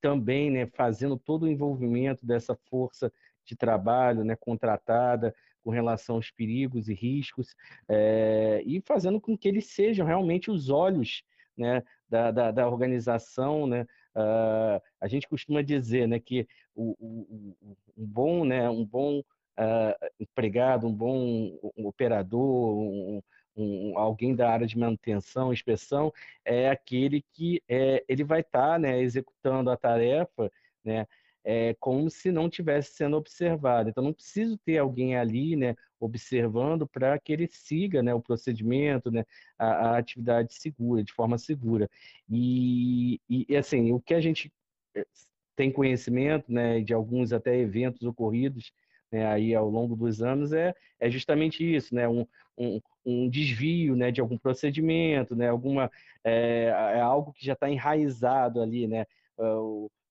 também 0.00 0.50
né, 0.50 0.66
fazendo 0.66 1.16
todo 1.16 1.44
o 1.44 1.48
envolvimento 1.48 2.26
dessa 2.26 2.56
força 2.68 3.12
de 3.44 3.54
trabalho 3.54 4.24
né, 4.24 4.34
contratada 4.34 5.34
com 5.62 5.70
relação 5.70 6.16
aos 6.16 6.30
perigos 6.30 6.88
e 6.88 6.94
riscos, 6.94 7.54
é, 7.88 8.62
e 8.66 8.80
fazendo 8.80 9.20
com 9.20 9.36
que 9.36 9.46
eles 9.46 9.66
sejam 9.66 10.06
realmente 10.06 10.50
os 10.50 10.70
olhos 10.70 11.22
né, 11.56 11.82
da, 12.08 12.30
da, 12.30 12.50
da 12.50 12.66
organização, 12.66 13.66
né, 13.66 13.86
uh, 14.16 14.80
a 15.00 15.08
gente 15.08 15.28
costuma 15.28 15.62
dizer, 15.62 16.06
né, 16.08 16.18
que 16.18 16.46
o, 16.74 16.96
o, 16.98 17.56
um 17.96 18.06
bom, 18.06 18.44
né, 18.44 18.68
um 18.68 18.84
bom 18.84 19.20
uh, 19.20 20.10
empregado, 20.18 20.86
um 20.86 20.92
bom 20.92 21.58
um 21.76 21.86
operador, 21.86 22.78
um, 22.78 23.22
um, 23.56 23.98
alguém 23.98 24.34
da 24.34 24.50
área 24.50 24.66
de 24.66 24.78
manutenção, 24.78 25.52
inspeção, 25.52 26.12
é 26.44 26.70
aquele 26.70 27.24
que 27.32 27.62
é, 27.68 28.04
ele 28.08 28.24
vai 28.24 28.40
estar 28.40 28.72
tá, 28.72 28.78
né, 28.78 29.00
executando 29.00 29.70
a 29.70 29.76
tarefa 29.76 30.50
né, 30.84 31.06
é, 31.44 31.74
como 31.80 32.10
se 32.10 32.30
não 32.30 32.48
tivesse 32.48 32.94
sendo 32.94 33.16
observado. 33.16 33.88
Então, 33.88 34.04
não 34.04 34.12
preciso 34.12 34.58
ter 34.58 34.78
alguém 34.78 35.16
ali 35.16 35.56
né, 35.56 35.74
observando 35.98 36.86
para 36.86 37.18
que 37.18 37.32
ele 37.32 37.48
siga 37.48 38.02
né, 38.02 38.14
o 38.14 38.20
procedimento, 38.20 39.10
né, 39.10 39.24
a, 39.58 39.66
a, 39.66 39.98
atividade 39.98 40.54
segura, 40.54 41.02
de 41.02 41.12
forma 41.12 41.38
segura. 41.38 41.88
E, 42.30 43.20
e, 43.28 43.56
assim, 43.56 43.92
o 43.92 44.00
que 44.00 44.14
a 44.14 44.20
gente 44.20 44.52
eh, 44.94 45.06
tem 45.56 45.72
conhecimento 45.72 46.52
né, 46.52 46.80
de 46.80 46.94
alguns 46.94 47.32
até 47.32 47.56
eventos 47.56 48.02
ocorridos 48.02 48.72
né, 49.10 49.26
aí 49.26 49.54
ao 49.54 49.68
longo 49.68 49.96
dos 49.96 50.22
anos 50.22 50.52
é, 50.52 50.74
é 50.98 51.10
justamente 51.10 51.64
isso, 51.64 51.94
né, 51.94 52.08
um, 52.08 52.26
um, 52.56 52.80
um 53.04 53.28
desvio 53.28 53.96
né, 53.96 54.10
de 54.10 54.20
algum 54.20 54.38
procedimento, 54.38 55.34
né, 55.34 55.48
alguma, 55.48 55.90
é, 56.22 56.66
é 56.94 57.00
algo 57.00 57.32
que 57.32 57.44
já 57.44 57.54
está 57.54 57.68
enraizado 57.68 58.60
ali, 58.60 58.86
né, 58.86 59.06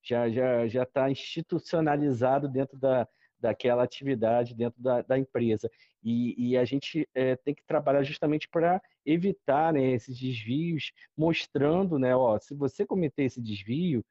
já 0.02 0.28
já 0.28 0.66
já 0.68 0.82
está 0.82 1.10
institucionalizado 1.10 2.48
dentro 2.48 2.78
da, 2.78 3.06
daquela 3.38 3.82
atividade 3.82 4.54
dentro 4.54 4.80
da, 4.82 5.02
da 5.02 5.18
empresa 5.18 5.70
e, 6.02 6.52
e, 6.52 6.56
a 6.56 6.64
gente 6.64 7.06
é, 7.14 7.36
tem 7.36 7.54
que 7.54 7.62
trabalhar 7.66 8.02
justamente 8.02 8.48
para 8.48 8.80
evitar 9.04 9.72
né, 9.72 9.92
esses 9.92 10.18
desvios, 10.18 10.92
mostrando, 11.14 11.98
né, 11.98 12.16
ó, 12.16 12.38
se 12.38 12.54
você 12.54 12.86
cometer 12.86 13.24
esse 13.24 13.40
desvio, 13.40 14.02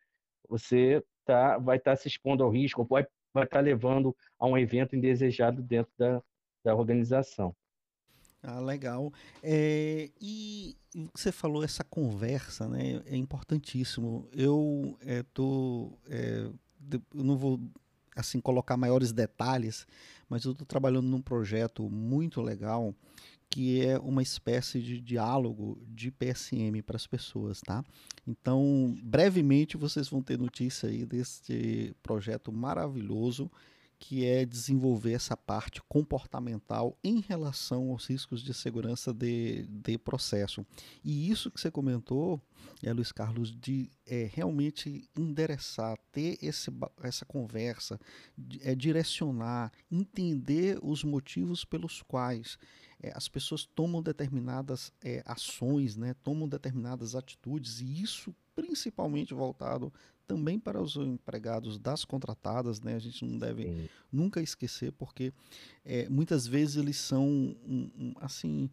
você 0.48 1.04
tá, 1.26 1.58
vai 1.58 1.78
estar 1.78 1.92
tá 1.92 1.98
se 1.98 2.08
expondo 2.08 2.44
ao 2.44 2.52
risco, 2.52 2.86
vai 2.86 3.06
vai 3.34 3.44
estar 3.44 3.60
levando 3.60 4.16
a 4.38 4.48
um 4.48 4.58
evento 4.58 4.96
indesejado 4.96 5.62
dentro 5.62 5.92
da, 5.98 6.22
da 6.64 6.76
organização. 6.76 7.56
Ah, 8.42 8.60
legal. 8.60 9.12
É, 9.44 10.10
e 10.22 10.78
você 11.14 11.32
falou 11.32 11.64
essa 11.64 11.84
conversa, 11.84 12.68
né? 12.68 13.02
É 13.06 13.16
importantíssimo. 13.16 14.28
Eu 14.32 14.98
é, 15.02 15.24
tô, 15.34 15.92
é, 16.08 16.50
eu 17.14 17.24
não 17.24 17.38
vou 17.38 17.60
assim 18.16 18.40
colocar 18.40 18.78
maiores 18.78 19.12
detalhes, 19.12 19.86
mas 20.30 20.44
eu 20.44 20.52
estou 20.52 20.66
trabalhando 20.66 21.08
num 21.08 21.22
projeto 21.22 21.90
muito 21.90 22.42
legal 22.42 22.94
que 23.50 23.84
é 23.84 23.98
uma 23.98 24.22
espécie 24.22 24.80
de 24.80 25.02
diálogo 25.02 25.82
de 25.88 26.12
PSM 26.12 26.84
para 26.86 26.96
as 26.96 27.08
pessoas, 27.08 27.60
tá? 27.62 27.84
Então, 28.28 28.96
brevemente 29.04 29.76
vocês 29.76 30.08
vão 30.08 30.22
ter 30.22 30.38
notícia 30.38 30.88
aí 30.88 31.04
deste 31.04 31.96
projeto 32.04 32.52
maravilhoso 32.52 33.50
que 34.00 34.26
é 34.26 34.46
desenvolver 34.46 35.12
essa 35.12 35.36
parte 35.36 35.82
comportamental 35.84 36.98
em 37.04 37.20
relação 37.20 37.92
aos 37.92 38.08
riscos 38.08 38.42
de 38.42 38.54
segurança 38.54 39.14
de, 39.14 39.68
de 39.68 39.98
processo. 39.98 40.66
E 41.04 41.30
isso 41.30 41.52
que 41.52 41.60
você 41.60 41.70
comentou, 41.70 42.42
é, 42.82 42.94
Luiz 42.94 43.12
Carlos, 43.12 43.52
de 43.52 43.92
é, 44.08 44.30
realmente 44.34 45.08
endereçar, 45.18 45.98
ter 46.14 46.38
esse, 46.42 46.72
essa 47.04 47.26
conversa, 47.26 48.00
é, 48.62 48.74
direcionar, 48.74 49.72
entender 49.92 50.80
os 50.82 51.04
motivos 51.04 51.66
pelos 51.66 52.02
quais 52.02 52.58
é, 53.02 53.12
as 53.14 53.28
pessoas 53.28 53.66
tomam 53.66 54.02
determinadas 54.02 54.94
é, 55.04 55.22
ações, 55.26 55.98
né, 55.98 56.16
tomam 56.24 56.48
determinadas 56.48 57.16
atitudes, 57.16 57.82
e 57.82 58.02
isso 58.02 58.34
principalmente 58.56 59.34
voltado 59.34 59.94
também 60.30 60.60
para 60.60 60.80
os 60.80 60.96
empregados 60.96 61.80
das 61.80 62.06
contratadas, 62.06 62.80
né? 62.82 62.94
A 62.94 63.00
gente 63.00 63.26
não 63.26 63.40
deve 63.40 63.64
Sim. 63.64 63.90
nunca 64.12 64.40
esquecer, 64.40 64.92
porque 64.92 65.34
é, 65.84 66.08
muitas 66.08 66.46
vezes 66.46 66.76
eles 66.76 66.98
são 66.98 67.28
um, 67.28 67.90
um, 67.98 68.14
assim 68.22 68.70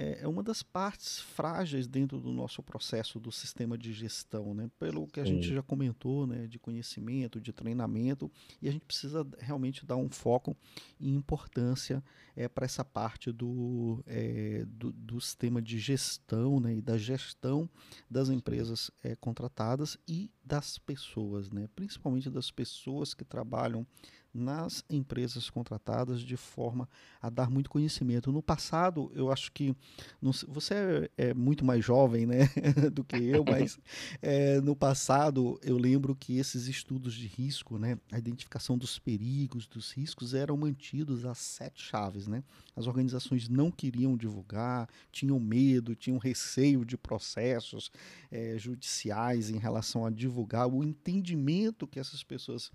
é, 0.00 0.20
é, 0.22 0.28
uma 0.28 0.42
das 0.42 0.62
partes 0.62 1.20
frágeis 1.20 1.86
dentro 1.86 2.18
do 2.18 2.32
nosso 2.32 2.62
processo 2.62 3.20
do 3.20 3.30
sistema 3.30 3.76
de 3.76 3.92
gestão, 3.92 4.54
né? 4.54 4.70
Pelo 4.78 5.06
que 5.06 5.20
a 5.20 5.26
Sim. 5.26 5.34
gente 5.34 5.52
já 5.54 5.62
comentou, 5.62 6.26
né? 6.26 6.46
De 6.46 6.58
conhecimento, 6.58 7.38
de 7.38 7.52
treinamento, 7.52 8.32
e 8.62 8.68
a 8.68 8.72
gente 8.72 8.86
precisa 8.86 9.26
realmente 9.38 9.84
dar 9.84 9.96
um 9.96 10.08
foco 10.08 10.56
e 10.98 11.14
importância 11.14 12.02
é, 12.34 12.48
para 12.48 12.64
essa 12.64 12.82
parte 12.82 13.30
do, 13.30 14.02
é, 14.06 14.64
do, 14.66 14.90
do, 14.90 15.20
sistema 15.20 15.60
de 15.60 15.78
gestão, 15.78 16.58
né? 16.58 16.76
E 16.76 16.80
da 16.80 16.96
gestão 16.96 17.68
das 18.08 18.30
empresas 18.30 18.90
é, 19.04 19.14
contratadas 19.16 19.98
e 20.08 20.30
das 20.42 20.78
pessoas, 20.78 21.50
né? 21.50 21.68
Principalmente 21.76 22.30
das 22.30 22.50
pessoas 22.50 23.12
que 23.12 23.24
trabalham 23.24 23.86
nas 24.32 24.84
empresas 24.88 25.50
contratadas 25.50 26.20
de 26.20 26.36
forma 26.36 26.88
a 27.20 27.28
dar 27.28 27.50
muito 27.50 27.68
conhecimento. 27.68 28.30
No 28.30 28.42
passado, 28.42 29.10
eu 29.14 29.30
acho 29.30 29.50
que 29.52 29.74
não, 30.22 30.32
você 30.48 30.74
é, 30.74 31.10
é, 31.16 31.34
muito 31.34 31.64
mais 31.64 31.84
jovem, 31.84 32.26
né, 32.26 32.48
do 32.92 33.02
que 33.02 33.16
eu, 33.16 33.44
mas 33.44 33.78
é, 34.22 34.60
no 34.60 34.76
passado 34.76 35.58
eu 35.62 35.76
lembro 35.76 36.14
que 36.14 36.38
esses 36.38 36.68
estudos 36.68 37.14
de 37.14 37.26
risco, 37.26 37.78
né, 37.78 37.98
a 38.12 38.18
identificação 38.18 38.78
dos 38.78 38.98
perigos, 38.98 39.66
dos 39.66 39.90
riscos 39.92 40.32
eram 40.32 40.56
mantidos 40.56 41.24
às 41.24 41.38
sete 41.38 41.82
chaves, 41.82 42.26
né. 42.26 42.44
As 42.76 42.86
organizações 42.86 43.48
não 43.48 43.70
queriam 43.70 44.16
divulgar, 44.16 44.88
tinham 45.10 45.40
medo, 45.40 45.94
tinham 45.94 46.18
receio 46.18 46.84
de 46.84 46.96
processos 46.96 47.90
é, 48.30 48.56
judiciais 48.56 49.50
em 49.50 49.58
relação 49.58 50.06
a 50.06 50.10
divulgar 50.10 50.68
o 50.68 50.84
entendimento 50.84 51.86
que 51.86 51.98
essas 51.98 52.22
pessoas 52.22 52.70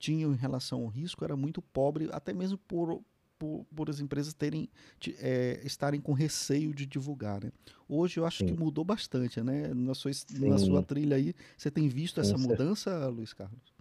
tinham 0.00 0.32
em 0.32 0.36
relação 0.36 0.80
ao 0.82 0.88
risco 0.88 1.24
era 1.24 1.36
muito 1.36 1.62
pobre, 1.62 2.08
até 2.10 2.32
mesmo 2.32 2.58
por 2.58 3.00
por, 3.38 3.64
por 3.74 3.88
as 3.88 4.00
empresas 4.00 4.34
terem 4.34 4.68
é, 5.18 5.62
estarem 5.64 5.98
com 5.98 6.12
receio 6.12 6.74
de 6.74 6.84
divulgar. 6.84 7.42
Né? 7.42 7.50
Hoje 7.88 8.20
eu 8.20 8.26
acho 8.26 8.38
Sim. 8.38 8.46
que 8.46 8.52
mudou 8.52 8.84
bastante, 8.84 9.40
né? 9.42 9.72
Na 9.72 9.94
sua, 9.94 10.10
na 10.38 10.58
sua 10.58 10.82
trilha 10.82 11.16
aí, 11.16 11.34
você 11.56 11.70
tem 11.70 11.88
visto 11.88 12.20
essa 12.20 12.36
mudança, 12.36 13.08
Luiz 13.08 13.32
Carlos? 13.32 13.72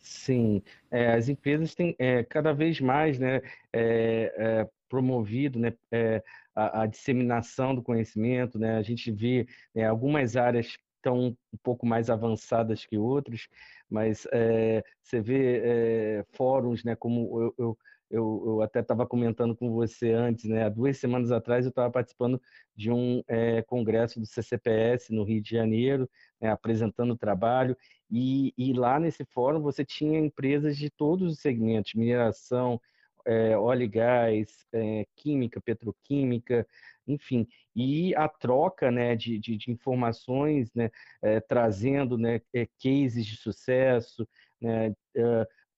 Sim, 0.00 0.60
é, 0.90 1.12
as 1.12 1.28
empresas 1.28 1.76
têm 1.76 1.94
é, 1.96 2.24
cada 2.24 2.52
vez 2.52 2.80
mais 2.80 3.16
né, 3.16 3.40
é, 3.72 4.34
é 4.36 4.68
promovido 4.88 5.60
né, 5.60 5.72
é, 5.92 6.22
a, 6.54 6.82
a, 6.82 6.86
disseminação 6.86 7.72
do 7.72 7.82
conhecimento. 7.82 8.58
Né? 8.58 8.76
A 8.76 8.82
gente 8.82 9.12
vê 9.12 9.46
né, 9.72 9.86
algumas 9.86 10.36
áreas 10.36 10.76
estão 11.04 11.36
um 11.52 11.56
pouco 11.62 11.86
mais 11.86 12.08
avançadas 12.08 12.86
que 12.86 12.96
outras, 12.96 13.46
mas 13.94 14.26
é, 14.32 14.82
você 15.00 15.20
vê 15.20 16.24
fóruns, 16.32 16.82
né, 16.84 16.96
como 16.96 17.40
eu, 17.40 17.54
eu 17.56 17.78
eu, 18.10 18.42
eu, 18.46 18.62
até 18.62 18.80
estava 18.80 19.06
comentando 19.06 19.56
com 19.56 19.72
você 19.72 20.12
antes, 20.12 20.44
né? 20.44 20.64
Há 20.64 20.68
duas 20.68 20.98
semanas 20.98 21.32
atrás 21.32 21.64
eu 21.64 21.70
estava 21.70 21.90
participando 21.90 22.40
de 22.76 22.90
um 22.90 23.22
é, 23.26 23.62
congresso 23.62 24.20
do 24.20 24.26
CCPS 24.26 25.12
no 25.12 25.24
Rio 25.24 25.42
de 25.42 25.50
Janeiro, 25.50 26.08
né, 26.40 26.50
apresentando 26.50 27.12
o 27.12 27.18
trabalho, 27.18 27.76
e, 28.10 28.52
e, 28.56 28.72
lá 28.72 29.00
nesse 29.00 29.24
fórum 29.24 29.60
você 29.60 29.84
tinha 29.84 30.18
empresas 30.18 30.76
de 30.76 30.90
todos 30.90 31.32
os 31.32 31.40
segmentos, 31.40 31.94
mineração, 31.94 32.80
é, 33.26 33.56
óleo 33.56 33.84
e 33.84 33.88
gás, 33.88 34.66
é, 34.72 35.06
química, 35.16 35.60
petroquímica, 35.60 36.66
enfim, 37.06 37.46
e 37.74 38.14
a 38.14 38.28
troca 38.28 38.90
né, 38.90 39.14
de, 39.16 39.38
de, 39.38 39.56
de 39.56 39.70
informações, 39.70 40.72
né, 40.74 40.90
é, 41.22 41.40
trazendo 41.40 42.16
né, 42.16 42.40
cases 42.82 43.26
de 43.26 43.36
sucesso, 43.36 44.26
né, 44.60 44.94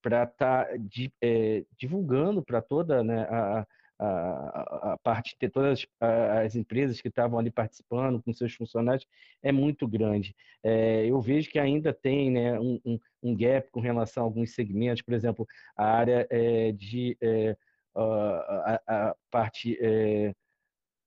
para 0.02 0.22
estar 0.24 0.66
tá 0.66 0.70
divulgando 1.76 2.42
para 2.44 2.62
toda 2.62 3.02
né, 3.02 3.22
a, 3.22 3.66
a, 3.98 4.92
a, 4.92 4.98
parte 4.98 5.36
de 5.40 5.48
todas 5.48 5.86
as 6.00 6.54
empresas 6.54 7.00
que 7.00 7.08
estavam 7.08 7.38
ali 7.38 7.50
participando 7.50 8.22
com 8.22 8.32
seus 8.32 8.54
funcionários 8.54 9.06
é 9.42 9.50
muito 9.50 9.88
grande. 9.88 10.34
É, 10.62 11.06
eu 11.06 11.20
vejo 11.20 11.50
que 11.50 11.58
ainda 11.58 11.92
tem 11.92 12.30
né, 12.30 12.58
um, 12.58 12.80
um, 12.84 12.98
um, 13.22 13.36
gap 13.36 13.70
com 13.70 13.80
relação 13.80 14.22
a 14.22 14.26
alguns 14.26 14.54
segmentos, 14.54 15.02
por 15.02 15.14
exemplo, 15.14 15.46
a 15.76 15.86
área 15.86 16.26
é, 16.30 16.72
de 16.72 17.16
a, 17.94 18.80
a, 18.86 19.16
parte 19.30 19.78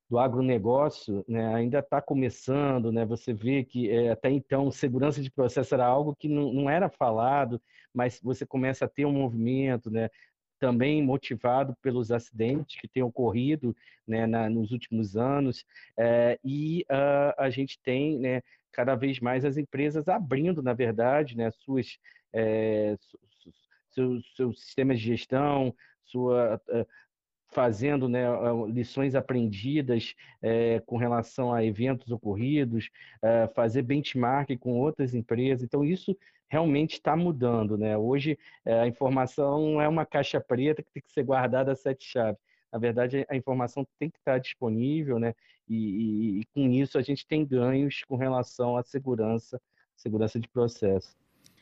do 0.09 0.17
agronegócio 0.17 1.23
né, 1.27 1.53
ainda 1.53 1.79
está 1.79 2.01
começando, 2.01 2.91
né, 2.91 3.05
você 3.05 3.31
vê 3.31 3.63
que 3.63 3.91
é, 3.91 4.09
até 4.09 4.31
então 4.31 4.71
segurança 4.71 5.21
de 5.21 5.29
processo 5.29 5.75
era 5.75 5.85
algo 5.85 6.15
que 6.15 6.27
não, 6.27 6.51
não, 6.51 6.69
era 6.69 6.89
falado, 6.89 7.61
mas 7.93 8.19
você 8.23 8.43
começa 8.43 8.85
a 8.85 8.87
ter 8.87 9.05
um 9.05 9.13
movimento, 9.13 9.91
né, 9.91 10.09
também 10.59 11.01
motivado 11.01 11.75
pelos 11.81 12.11
acidentes 12.11 12.79
que 12.79 12.87
têm 12.87 13.03
ocorrido 13.03 13.75
né, 14.07 14.27
na, 14.27 14.49
nos 14.49 14.71
últimos 14.71 15.15
anos, 15.15 15.65
é, 15.97 16.39
e 16.43 16.85
uh, 16.89 17.33
a 17.37 17.49
gente 17.49 17.79
tem 17.79 18.19
né, 18.19 18.41
cada 18.71 18.95
vez 18.95 19.19
mais 19.19 19.45
as 19.45 19.57
empresas 19.57 20.07
abrindo, 20.07 20.61
na 20.61 20.73
verdade, 20.73 21.35
né, 21.37 21.49
suas, 21.51 21.97
é, 22.33 22.95
seus, 23.91 24.35
seus 24.35 24.61
sistemas 24.61 24.99
de 24.99 25.05
gestão, 25.05 25.73
sua, 26.03 26.61
uh, 26.69 26.85
fazendo 27.51 28.07
né, 28.07 28.25
lições 28.71 29.15
aprendidas 29.15 30.13
é, 30.41 30.79
com 30.85 30.97
relação 30.97 31.51
a 31.53 31.63
eventos 31.63 32.11
ocorridos, 32.11 32.89
é, 33.21 33.47
fazer 33.55 33.81
benchmark 33.81 34.55
com 34.59 34.79
outras 34.79 35.13
empresas. 35.15 35.63
Então, 35.63 35.83
isso 35.83 36.15
realmente 36.49 36.93
está 36.93 37.15
mudando. 37.15 37.77
Né? 37.77 37.97
Hoje, 37.97 38.37
é, 38.65 38.81
a 38.81 38.87
informação 38.87 39.81
é 39.81 39.87
uma 39.87 40.05
caixa 40.05 40.41
preta 40.41 40.83
que 40.83 40.91
tem 40.91 41.03
que 41.03 41.11
ser 41.11 41.23
guardada 41.23 41.71
a 41.71 41.75
sete 41.75 42.05
chaves. 42.05 42.41
Na 42.71 42.77
verdade, 42.77 43.25
a 43.29 43.35
informação 43.35 43.85
tem 43.97 44.09
que 44.09 44.17
estar 44.17 44.37
disponível, 44.39 45.17
né? 45.19 45.33
e, 45.67 45.75
e, 45.75 46.39
e 46.41 46.45
com 46.45 46.69
isso 46.69 46.97
a 46.97 47.01
gente 47.01 47.25
tem 47.27 47.45
ganhos 47.45 48.03
com 48.07 48.15
relação 48.15 48.75
à 48.75 48.83
segurança, 48.83 49.61
segurança 49.95 50.39
de 50.39 50.47
processo. 50.47 51.18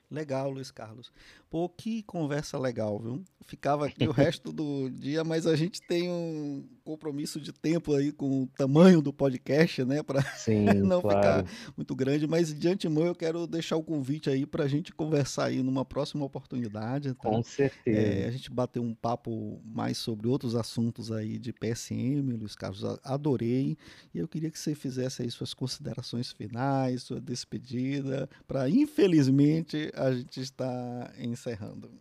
Legal, 0.10 0.50
Luiz 0.50 0.72
Carlos. 0.72 1.12
Pô, 1.50 1.68
que 1.68 2.02
conversa 2.04 2.58
legal, 2.58 3.00
viu? 3.00 3.24
Ficava 3.46 3.86
aqui 3.86 4.08
o 4.08 4.12
resto 4.12 4.52
do 4.52 4.90
dia, 4.92 5.24
mas 5.24 5.46
a 5.46 5.56
gente 5.56 5.82
tem 5.82 6.10
um 6.10 6.66
compromisso 6.84 7.40
de 7.40 7.52
tempo 7.52 7.94
aí 7.94 8.12
com 8.12 8.44
o 8.44 8.48
tamanho 8.48 9.02
do 9.02 9.12
podcast, 9.12 9.84
né? 9.84 10.02
Para 10.04 10.22
não 10.84 11.02
claro. 11.02 11.46
ficar 11.46 11.72
muito 11.76 11.96
grande. 11.96 12.28
Mas 12.28 12.54
de 12.54 12.68
antemão 12.68 13.06
eu 13.06 13.16
quero 13.16 13.46
deixar 13.48 13.76
o 13.76 13.84
convite 13.84 14.30
aí 14.30 14.46
para 14.46 14.64
a 14.64 14.68
gente 14.68 14.94
conversar 14.94 15.46
aí 15.46 15.62
numa 15.62 15.84
próxima 15.86 16.26
oportunidade. 16.26 17.14
Tá? 17.14 17.30
Com 17.30 17.44
certeza. 17.44 17.98
É, 17.98 18.28
a 18.28 18.32
gente 18.32 18.50
bater 18.50 18.80
um 18.80 18.94
papo 18.94 19.62
mais 19.66 19.98
sobre 19.98 20.28
outros 20.28 20.56
assuntos 20.56 21.12
aí 21.12 21.38
de 21.38 21.52
PSM, 21.52 22.34
Luiz 22.34 22.56
Carlos. 22.56 22.84
Adorei. 23.04 23.78
E 24.14 24.20
eu 24.20 24.28
queria 24.28 24.52
que 24.52 24.60
você 24.60 24.74
fizesse 24.76 25.22
aí 25.22 25.32
suas 25.32 25.54
considerações 25.54 26.32
finais, 26.32 27.04
sua 27.04 27.20
despedida, 27.20 28.30
para 28.46 28.70
infelizmente 28.70 29.92
a 29.98 30.12
gente 30.12 30.40
está 30.40 31.14
encerrando. 31.18 31.92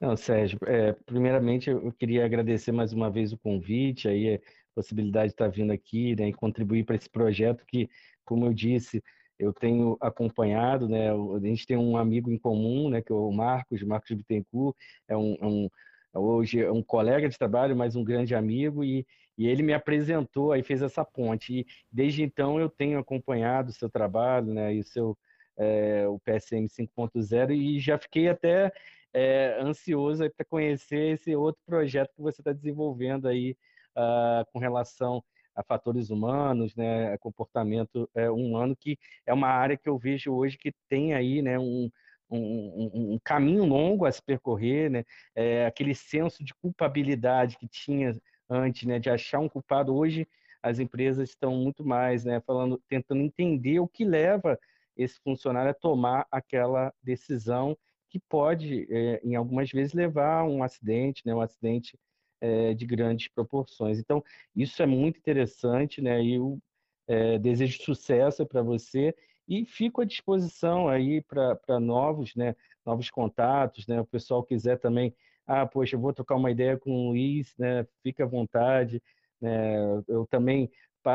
Não, 0.00 0.16
Sérgio, 0.16 0.58
é, 0.64 0.92
primeiramente 0.92 1.70
eu 1.70 1.92
queria 1.92 2.24
agradecer 2.24 2.70
mais 2.70 2.92
uma 2.92 3.10
vez 3.10 3.32
o 3.32 3.38
convite, 3.38 4.08
aí 4.08 4.36
a 4.36 4.40
possibilidade 4.74 5.28
de 5.28 5.32
estar 5.32 5.48
vindo 5.48 5.72
aqui 5.72 6.14
né, 6.14 6.28
e 6.28 6.32
contribuir 6.32 6.84
para 6.84 6.94
esse 6.94 7.10
projeto 7.10 7.64
que, 7.66 7.90
como 8.24 8.46
eu 8.46 8.54
disse, 8.54 9.02
eu 9.38 9.52
tenho 9.52 9.96
acompanhado, 10.00 10.88
né, 10.88 11.10
a 11.10 11.38
gente 11.40 11.66
tem 11.66 11.76
um 11.76 11.96
amigo 11.96 12.30
em 12.30 12.38
comum, 12.38 12.88
né, 12.88 13.02
que 13.02 13.10
é 13.10 13.14
o 13.14 13.32
Marcos, 13.32 13.82
Marcos 13.82 14.10
Bittencourt, 14.16 14.76
é 15.08 15.16
um, 15.16 15.36
é 15.40 15.46
um 15.46 15.70
hoje 16.14 16.60
é 16.60 16.70
um 16.70 16.82
colega 16.82 17.28
de 17.28 17.38
trabalho, 17.38 17.76
mas 17.76 17.94
um 17.94 18.04
grande 18.04 18.34
amigo, 18.34 18.84
e, 18.84 19.06
e 19.36 19.46
ele 19.46 19.62
me 19.62 19.72
apresentou, 19.72 20.52
aí 20.52 20.62
fez 20.62 20.82
essa 20.82 21.04
ponte, 21.04 21.60
e 21.60 21.66
desde 21.90 22.22
então 22.22 22.58
eu 22.58 22.68
tenho 22.68 22.98
acompanhado 22.98 23.70
o 23.70 23.74
seu 23.74 23.90
trabalho, 23.90 24.52
né, 24.52 24.74
e 24.74 24.80
o 24.80 24.84
seu, 24.84 25.16
é, 25.58 26.06
o 26.06 26.18
PSM 26.20 26.66
5.0 26.66 27.50
e 27.52 27.78
já 27.80 27.98
fiquei 27.98 28.28
até 28.28 28.72
é, 29.12 29.58
ansioso 29.60 30.28
para 30.30 30.46
conhecer 30.46 31.14
esse 31.14 31.34
outro 31.34 31.60
projeto 31.66 32.12
que 32.14 32.22
você 32.22 32.40
está 32.40 32.52
desenvolvendo 32.52 33.26
aí 33.26 33.56
uh, 33.96 34.44
com 34.52 34.58
relação 34.58 35.22
a 35.54 35.62
fatores 35.64 36.08
humanos, 36.08 36.76
né, 36.76 37.12
a 37.12 37.18
comportamento 37.18 38.08
é, 38.14 38.30
humano, 38.30 38.76
que 38.76 38.96
é 39.26 39.34
uma 39.34 39.48
área 39.48 39.76
que 39.76 39.88
eu 39.88 39.98
vejo 39.98 40.32
hoje 40.32 40.56
que 40.56 40.72
tem 40.88 41.14
aí 41.14 41.42
né, 41.42 41.58
um, 41.58 41.90
um, 42.30 43.14
um 43.14 43.18
caminho 43.24 43.64
longo 43.64 44.04
a 44.04 44.12
se 44.12 44.22
percorrer, 44.22 44.88
né, 44.88 45.04
é, 45.34 45.66
aquele 45.66 45.96
senso 45.96 46.44
de 46.44 46.54
culpabilidade 46.54 47.58
que 47.58 47.66
tinha 47.66 48.16
antes, 48.48 48.86
né, 48.86 49.00
de 49.00 49.10
achar 49.10 49.40
um 49.40 49.48
culpado, 49.48 49.92
hoje 49.92 50.28
as 50.62 50.78
empresas 50.78 51.30
estão 51.30 51.56
muito 51.56 51.84
mais 51.84 52.24
né, 52.24 52.40
falando, 52.40 52.80
tentando 52.88 53.20
entender 53.20 53.80
o 53.80 53.88
que 53.88 54.04
leva 54.04 54.56
esse 54.98 55.18
funcionário 55.20 55.70
a 55.70 55.74
tomar 55.74 56.26
aquela 56.30 56.92
decisão 57.02 57.78
que 58.10 58.18
pode, 58.18 58.86
é, 58.90 59.20
em 59.22 59.36
algumas 59.36 59.70
vezes, 59.70 59.92
levar 59.94 60.40
a 60.40 60.44
um 60.44 60.62
acidente, 60.62 61.22
né, 61.24 61.34
um 61.34 61.40
acidente 61.40 61.98
é, 62.40 62.74
de 62.74 62.86
grandes 62.86 63.28
proporções. 63.28 63.98
Então, 63.98 64.22
isso 64.54 64.82
é 64.82 64.86
muito 64.86 65.18
interessante, 65.18 66.00
né, 66.00 66.22
e 66.22 66.34
eu 66.34 66.58
é, 67.06 67.38
desejo 67.38 67.82
sucesso 67.82 68.46
para 68.46 68.62
você 68.62 69.14
e 69.46 69.64
fico 69.64 70.00
à 70.00 70.04
disposição 70.04 70.88
aí 70.88 71.22
para 71.22 71.80
novos, 71.80 72.34
né, 72.34 72.54
novos 72.84 73.10
contatos, 73.10 73.86
né, 73.86 74.00
o 74.00 74.06
pessoal 74.06 74.42
quiser 74.42 74.78
também, 74.78 75.14
ah, 75.46 75.66
poxa, 75.66 75.96
eu 75.96 76.00
vou 76.00 76.12
trocar 76.12 76.36
uma 76.36 76.50
ideia 76.50 76.76
com 76.76 76.90
o 76.90 77.08
Luiz, 77.10 77.54
né, 77.58 77.86
fica 78.02 78.24
à 78.24 78.26
vontade, 78.26 79.02
né, 79.40 79.76
eu 80.08 80.26
também, 80.26 80.70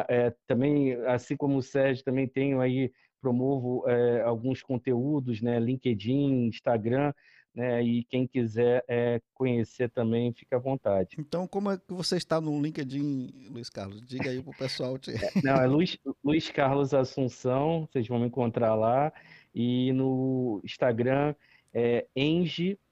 é, 0.08 0.34
também, 0.48 0.94
assim 1.08 1.36
como 1.36 1.58
o 1.58 1.62
Sérgio, 1.62 2.04
também 2.04 2.28
tenho 2.28 2.60
aí 2.60 2.92
promovo 3.24 3.86
é, 3.88 4.22
alguns 4.24 4.62
conteúdos, 4.62 5.42
né, 5.42 5.58
LinkedIn, 5.58 6.48
Instagram, 6.48 7.14
né, 7.56 7.82
e 7.82 8.04
quem 8.04 8.28
quiser 8.28 8.84
é, 8.86 9.22
conhecer 9.34 9.90
também, 9.90 10.34
fica 10.34 10.58
à 10.58 10.60
vontade. 10.60 11.16
Então, 11.18 11.48
como 11.48 11.72
é 11.72 11.78
que 11.78 11.94
você 11.94 12.18
está 12.18 12.42
no 12.42 12.62
LinkedIn, 12.62 13.48
Luiz 13.50 13.70
Carlos? 13.70 14.06
Diga 14.06 14.30
aí 14.30 14.42
para 14.42 14.52
o 14.52 14.58
pessoal. 14.58 14.98
Te... 14.98 15.12
É, 15.12 15.32
não, 15.42 15.56
é 15.56 15.66
Luiz, 15.66 15.98
Luiz 16.22 16.50
Carlos 16.50 16.94
Assunção, 16.94 17.88
vocês 17.90 18.06
vão 18.06 18.20
me 18.20 18.28
encontrar 18.28 18.76
lá, 18.76 19.14
e 19.56 19.94
no 19.94 20.60
Instagram 20.66 21.34
é 21.74 22.06
eng.luiz, 22.14 22.84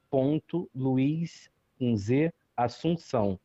com 1.78 1.98
Z, 1.98 2.32
Assunção. 2.56 3.38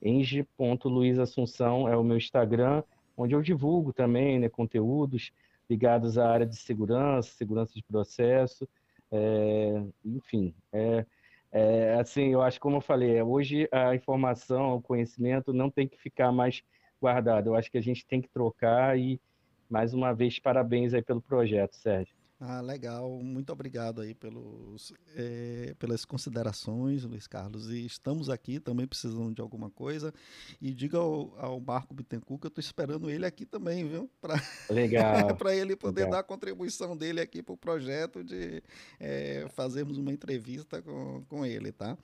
eng.luiz 0.00 1.18
Assunção 1.18 1.88
é 1.88 1.96
o 1.96 2.04
meu 2.04 2.16
Instagram, 2.16 2.84
onde 3.16 3.34
eu 3.34 3.42
divulgo 3.42 3.92
também 3.92 4.38
né, 4.38 4.48
conteúdos, 4.48 5.32
ligados 5.70 6.18
à 6.18 6.28
área 6.28 6.46
de 6.46 6.56
segurança, 6.56 7.30
segurança 7.30 7.72
de 7.74 7.82
processo, 7.84 8.68
é, 9.12 9.82
enfim, 10.04 10.52
é, 10.72 11.06
é, 11.52 11.94
assim, 11.94 12.32
eu 12.32 12.42
acho 12.42 12.60
como 12.60 12.76
eu 12.76 12.80
falei, 12.80 13.22
hoje 13.22 13.68
a 13.72 13.94
informação, 13.94 14.74
o 14.74 14.82
conhecimento 14.82 15.52
não 15.52 15.70
tem 15.70 15.88
que 15.88 15.96
ficar 15.96 16.32
mais 16.32 16.62
guardado. 17.00 17.48
Eu 17.48 17.54
acho 17.54 17.70
que 17.70 17.78
a 17.78 17.82
gente 17.82 18.06
tem 18.06 18.20
que 18.20 18.28
trocar 18.28 18.98
e 18.98 19.20
mais 19.68 19.94
uma 19.94 20.12
vez 20.12 20.38
parabéns 20.38 20.92
aí 20.92 21.02
pelo 21.02 21.22
projeto, 21.22 21.74
Sérgio. 21.74 22.14
Ah, 22.42 22.62
legal. 22.62 23.18
Muito 23.22 23.52
obrigado 23.52 24.00
aí 24.00 24.14
pelos, 24.14 24.94
é, 25.14 25.74
pelas 25.78 26.06
considerações, 26.06 27.04
Luiz 27.04 27.26
Carlos. 27.26 27.68
E 27.68 27.84
estamos 27.84 28.30
aqui 28.30 28.58
também 28.58 28.86
precisando 28.86 29.34
de 29.34 29.42
alguma 29.42 29.68
coisa. 29.68 30.10
E 30.58 30.72
diga 30.72 30.96
ao, 30.96 31.38
ao 31.38 31.60
Marco 31.60 31.92
Bittencourt 31.92 32.40
que 32.40 32.46
eu 32.46 32.48
estou 32.48 32.62
esperando 32.62 33.10
ele 33.10 33.26
aqui 33.26 33.44
também, 33.44 33.86
viu? 33.86 34.08
Para 34.22 34.40
ele 35.54 35.76
poder 35.76 36.04
legal. 36.04 36.12
dar 36.12 36.18
a 36.20 36.22
contribuição 36.22 36.96
dele 36.96 37.20
aqui 37.20 37.42
para 37.42 37.52
o 37.52 37.58
projeto 37.58 38.24
de 38.24 38.62
é, 38.98 39.46
fazermos 39.50 39.98
uma 39.98 40.10
entrevista 40.10 40.80
com, 40.80 41.22
com 41.28 41.44
ele, 41.44 41.72
tá? 41.72 41.98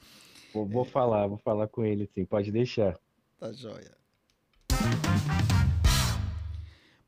Vou, 0.53 0.66
vou 0.66 0.85
é, 0.85 0.88
falar, 0.88 1.27
vou 1.27 1.38
falar 1.38 1.66
com 1.68 1.83
ele 1.83 2.07
sim, 2.14 2.27
pode 2.27 2.53
deixar. 2.53 2.99
Tá 3.38 3.53
joia. 3.53 3.96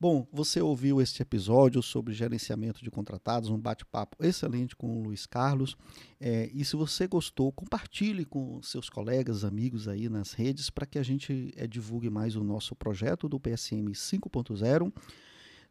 Bom, 0.01 0.29
você 0.33 0.61
ouviu 0.61 1.01
este 1.01 1.23
episódio 1.23 1.83
sobre 1.83 2.15
gerenciamento 2.15 2.85
de 2.85 2.91
contratados, 2.91 3.51
um 3.51 3.59
bate-papo 3.59 4.17
excelente 4.25 4.77
com 4.77 4.97
o 4.97 5.03
Luiz 5.03 5.27
Carlos. 5.27 5.77
É, 6.21 6.49
e 6.55 6.65
se 6.65 6.77
você 6.77 7.09
gostou, 7.09 7.51
compartilhe 7.51 8.25
com 8.25 8.63
seus 8.63 8.89
colegas, 8.89 9.43
amigos 9.43 9.89
aí 9.89 10.09
nas 10.09 10.35
redes 10.35 10.71
para 10.71 10.87
que 10.87 11.01
a 11.01 11.03
gente 11.03 11.53
é, 11.57 11.67
divulgue 11.67 12.09
mais 12.09 12.37
o 12.37 12.45
nosso 12.45 12.77
projeto 12.77 13.29
do 13.29 13.41
PSM 13.41 13.91
5.0. 13.91 14.93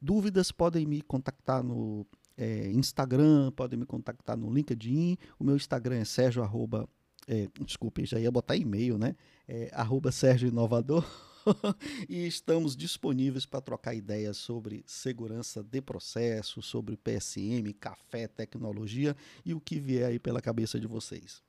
Dúvidas 0.02 0.52
podem 0.52 0.86
me 0.86 1.02
contactar 1.02 1.64
no 1.64 2.06
é, 2.36 2.70
Instagram, 2.72 3.54
podem 3.54 3.80
me 3.80 3.86
contactar 3.86 4.36
no 4.36 4.54
LinkedIn. 4.54 5.18
O 5.40 5.44
meu 5.46 5.56
Instagram 5.56 6.00
é 6.00 6.04
Sérgio 6.04 6.44
é, 7.30 7.48
desculpe, 7.66 8.06
já 8.06 8.20
ia 8.20 8.32
botar 8.32 8.58
e-mail, 8.58 8.98
né? 8.98 9.16
É, 9.48 9.70
arroba 9.74 10.12
Sérgio 10.12 10.50
Inovador. 10.50 11.06
e 12.10 12.26
estamos 12.26 12.76
disponíveis 12.76 13.46
para 13.46 13.62
trocar 13.62 13.94
ideias 13.94 14.38
sobre 14.38 14.84
segurança 14.86 15.64
de 15.64 15.82
processo, 15.82 16.62
sobre 16.62 16.98
PSM, 16.98 17.74
café, 17.74 18.28
tecnologia 18.28 19.16
e 19.46 19.54
o 19.54 19.60
que 19.60 19.80
vier 19.80 20.08
aí 20.08 20.20
pela 20.20 20.42
cabeça 20.42 20.80
de 20.80 20.88
vocês. 20.88 21.47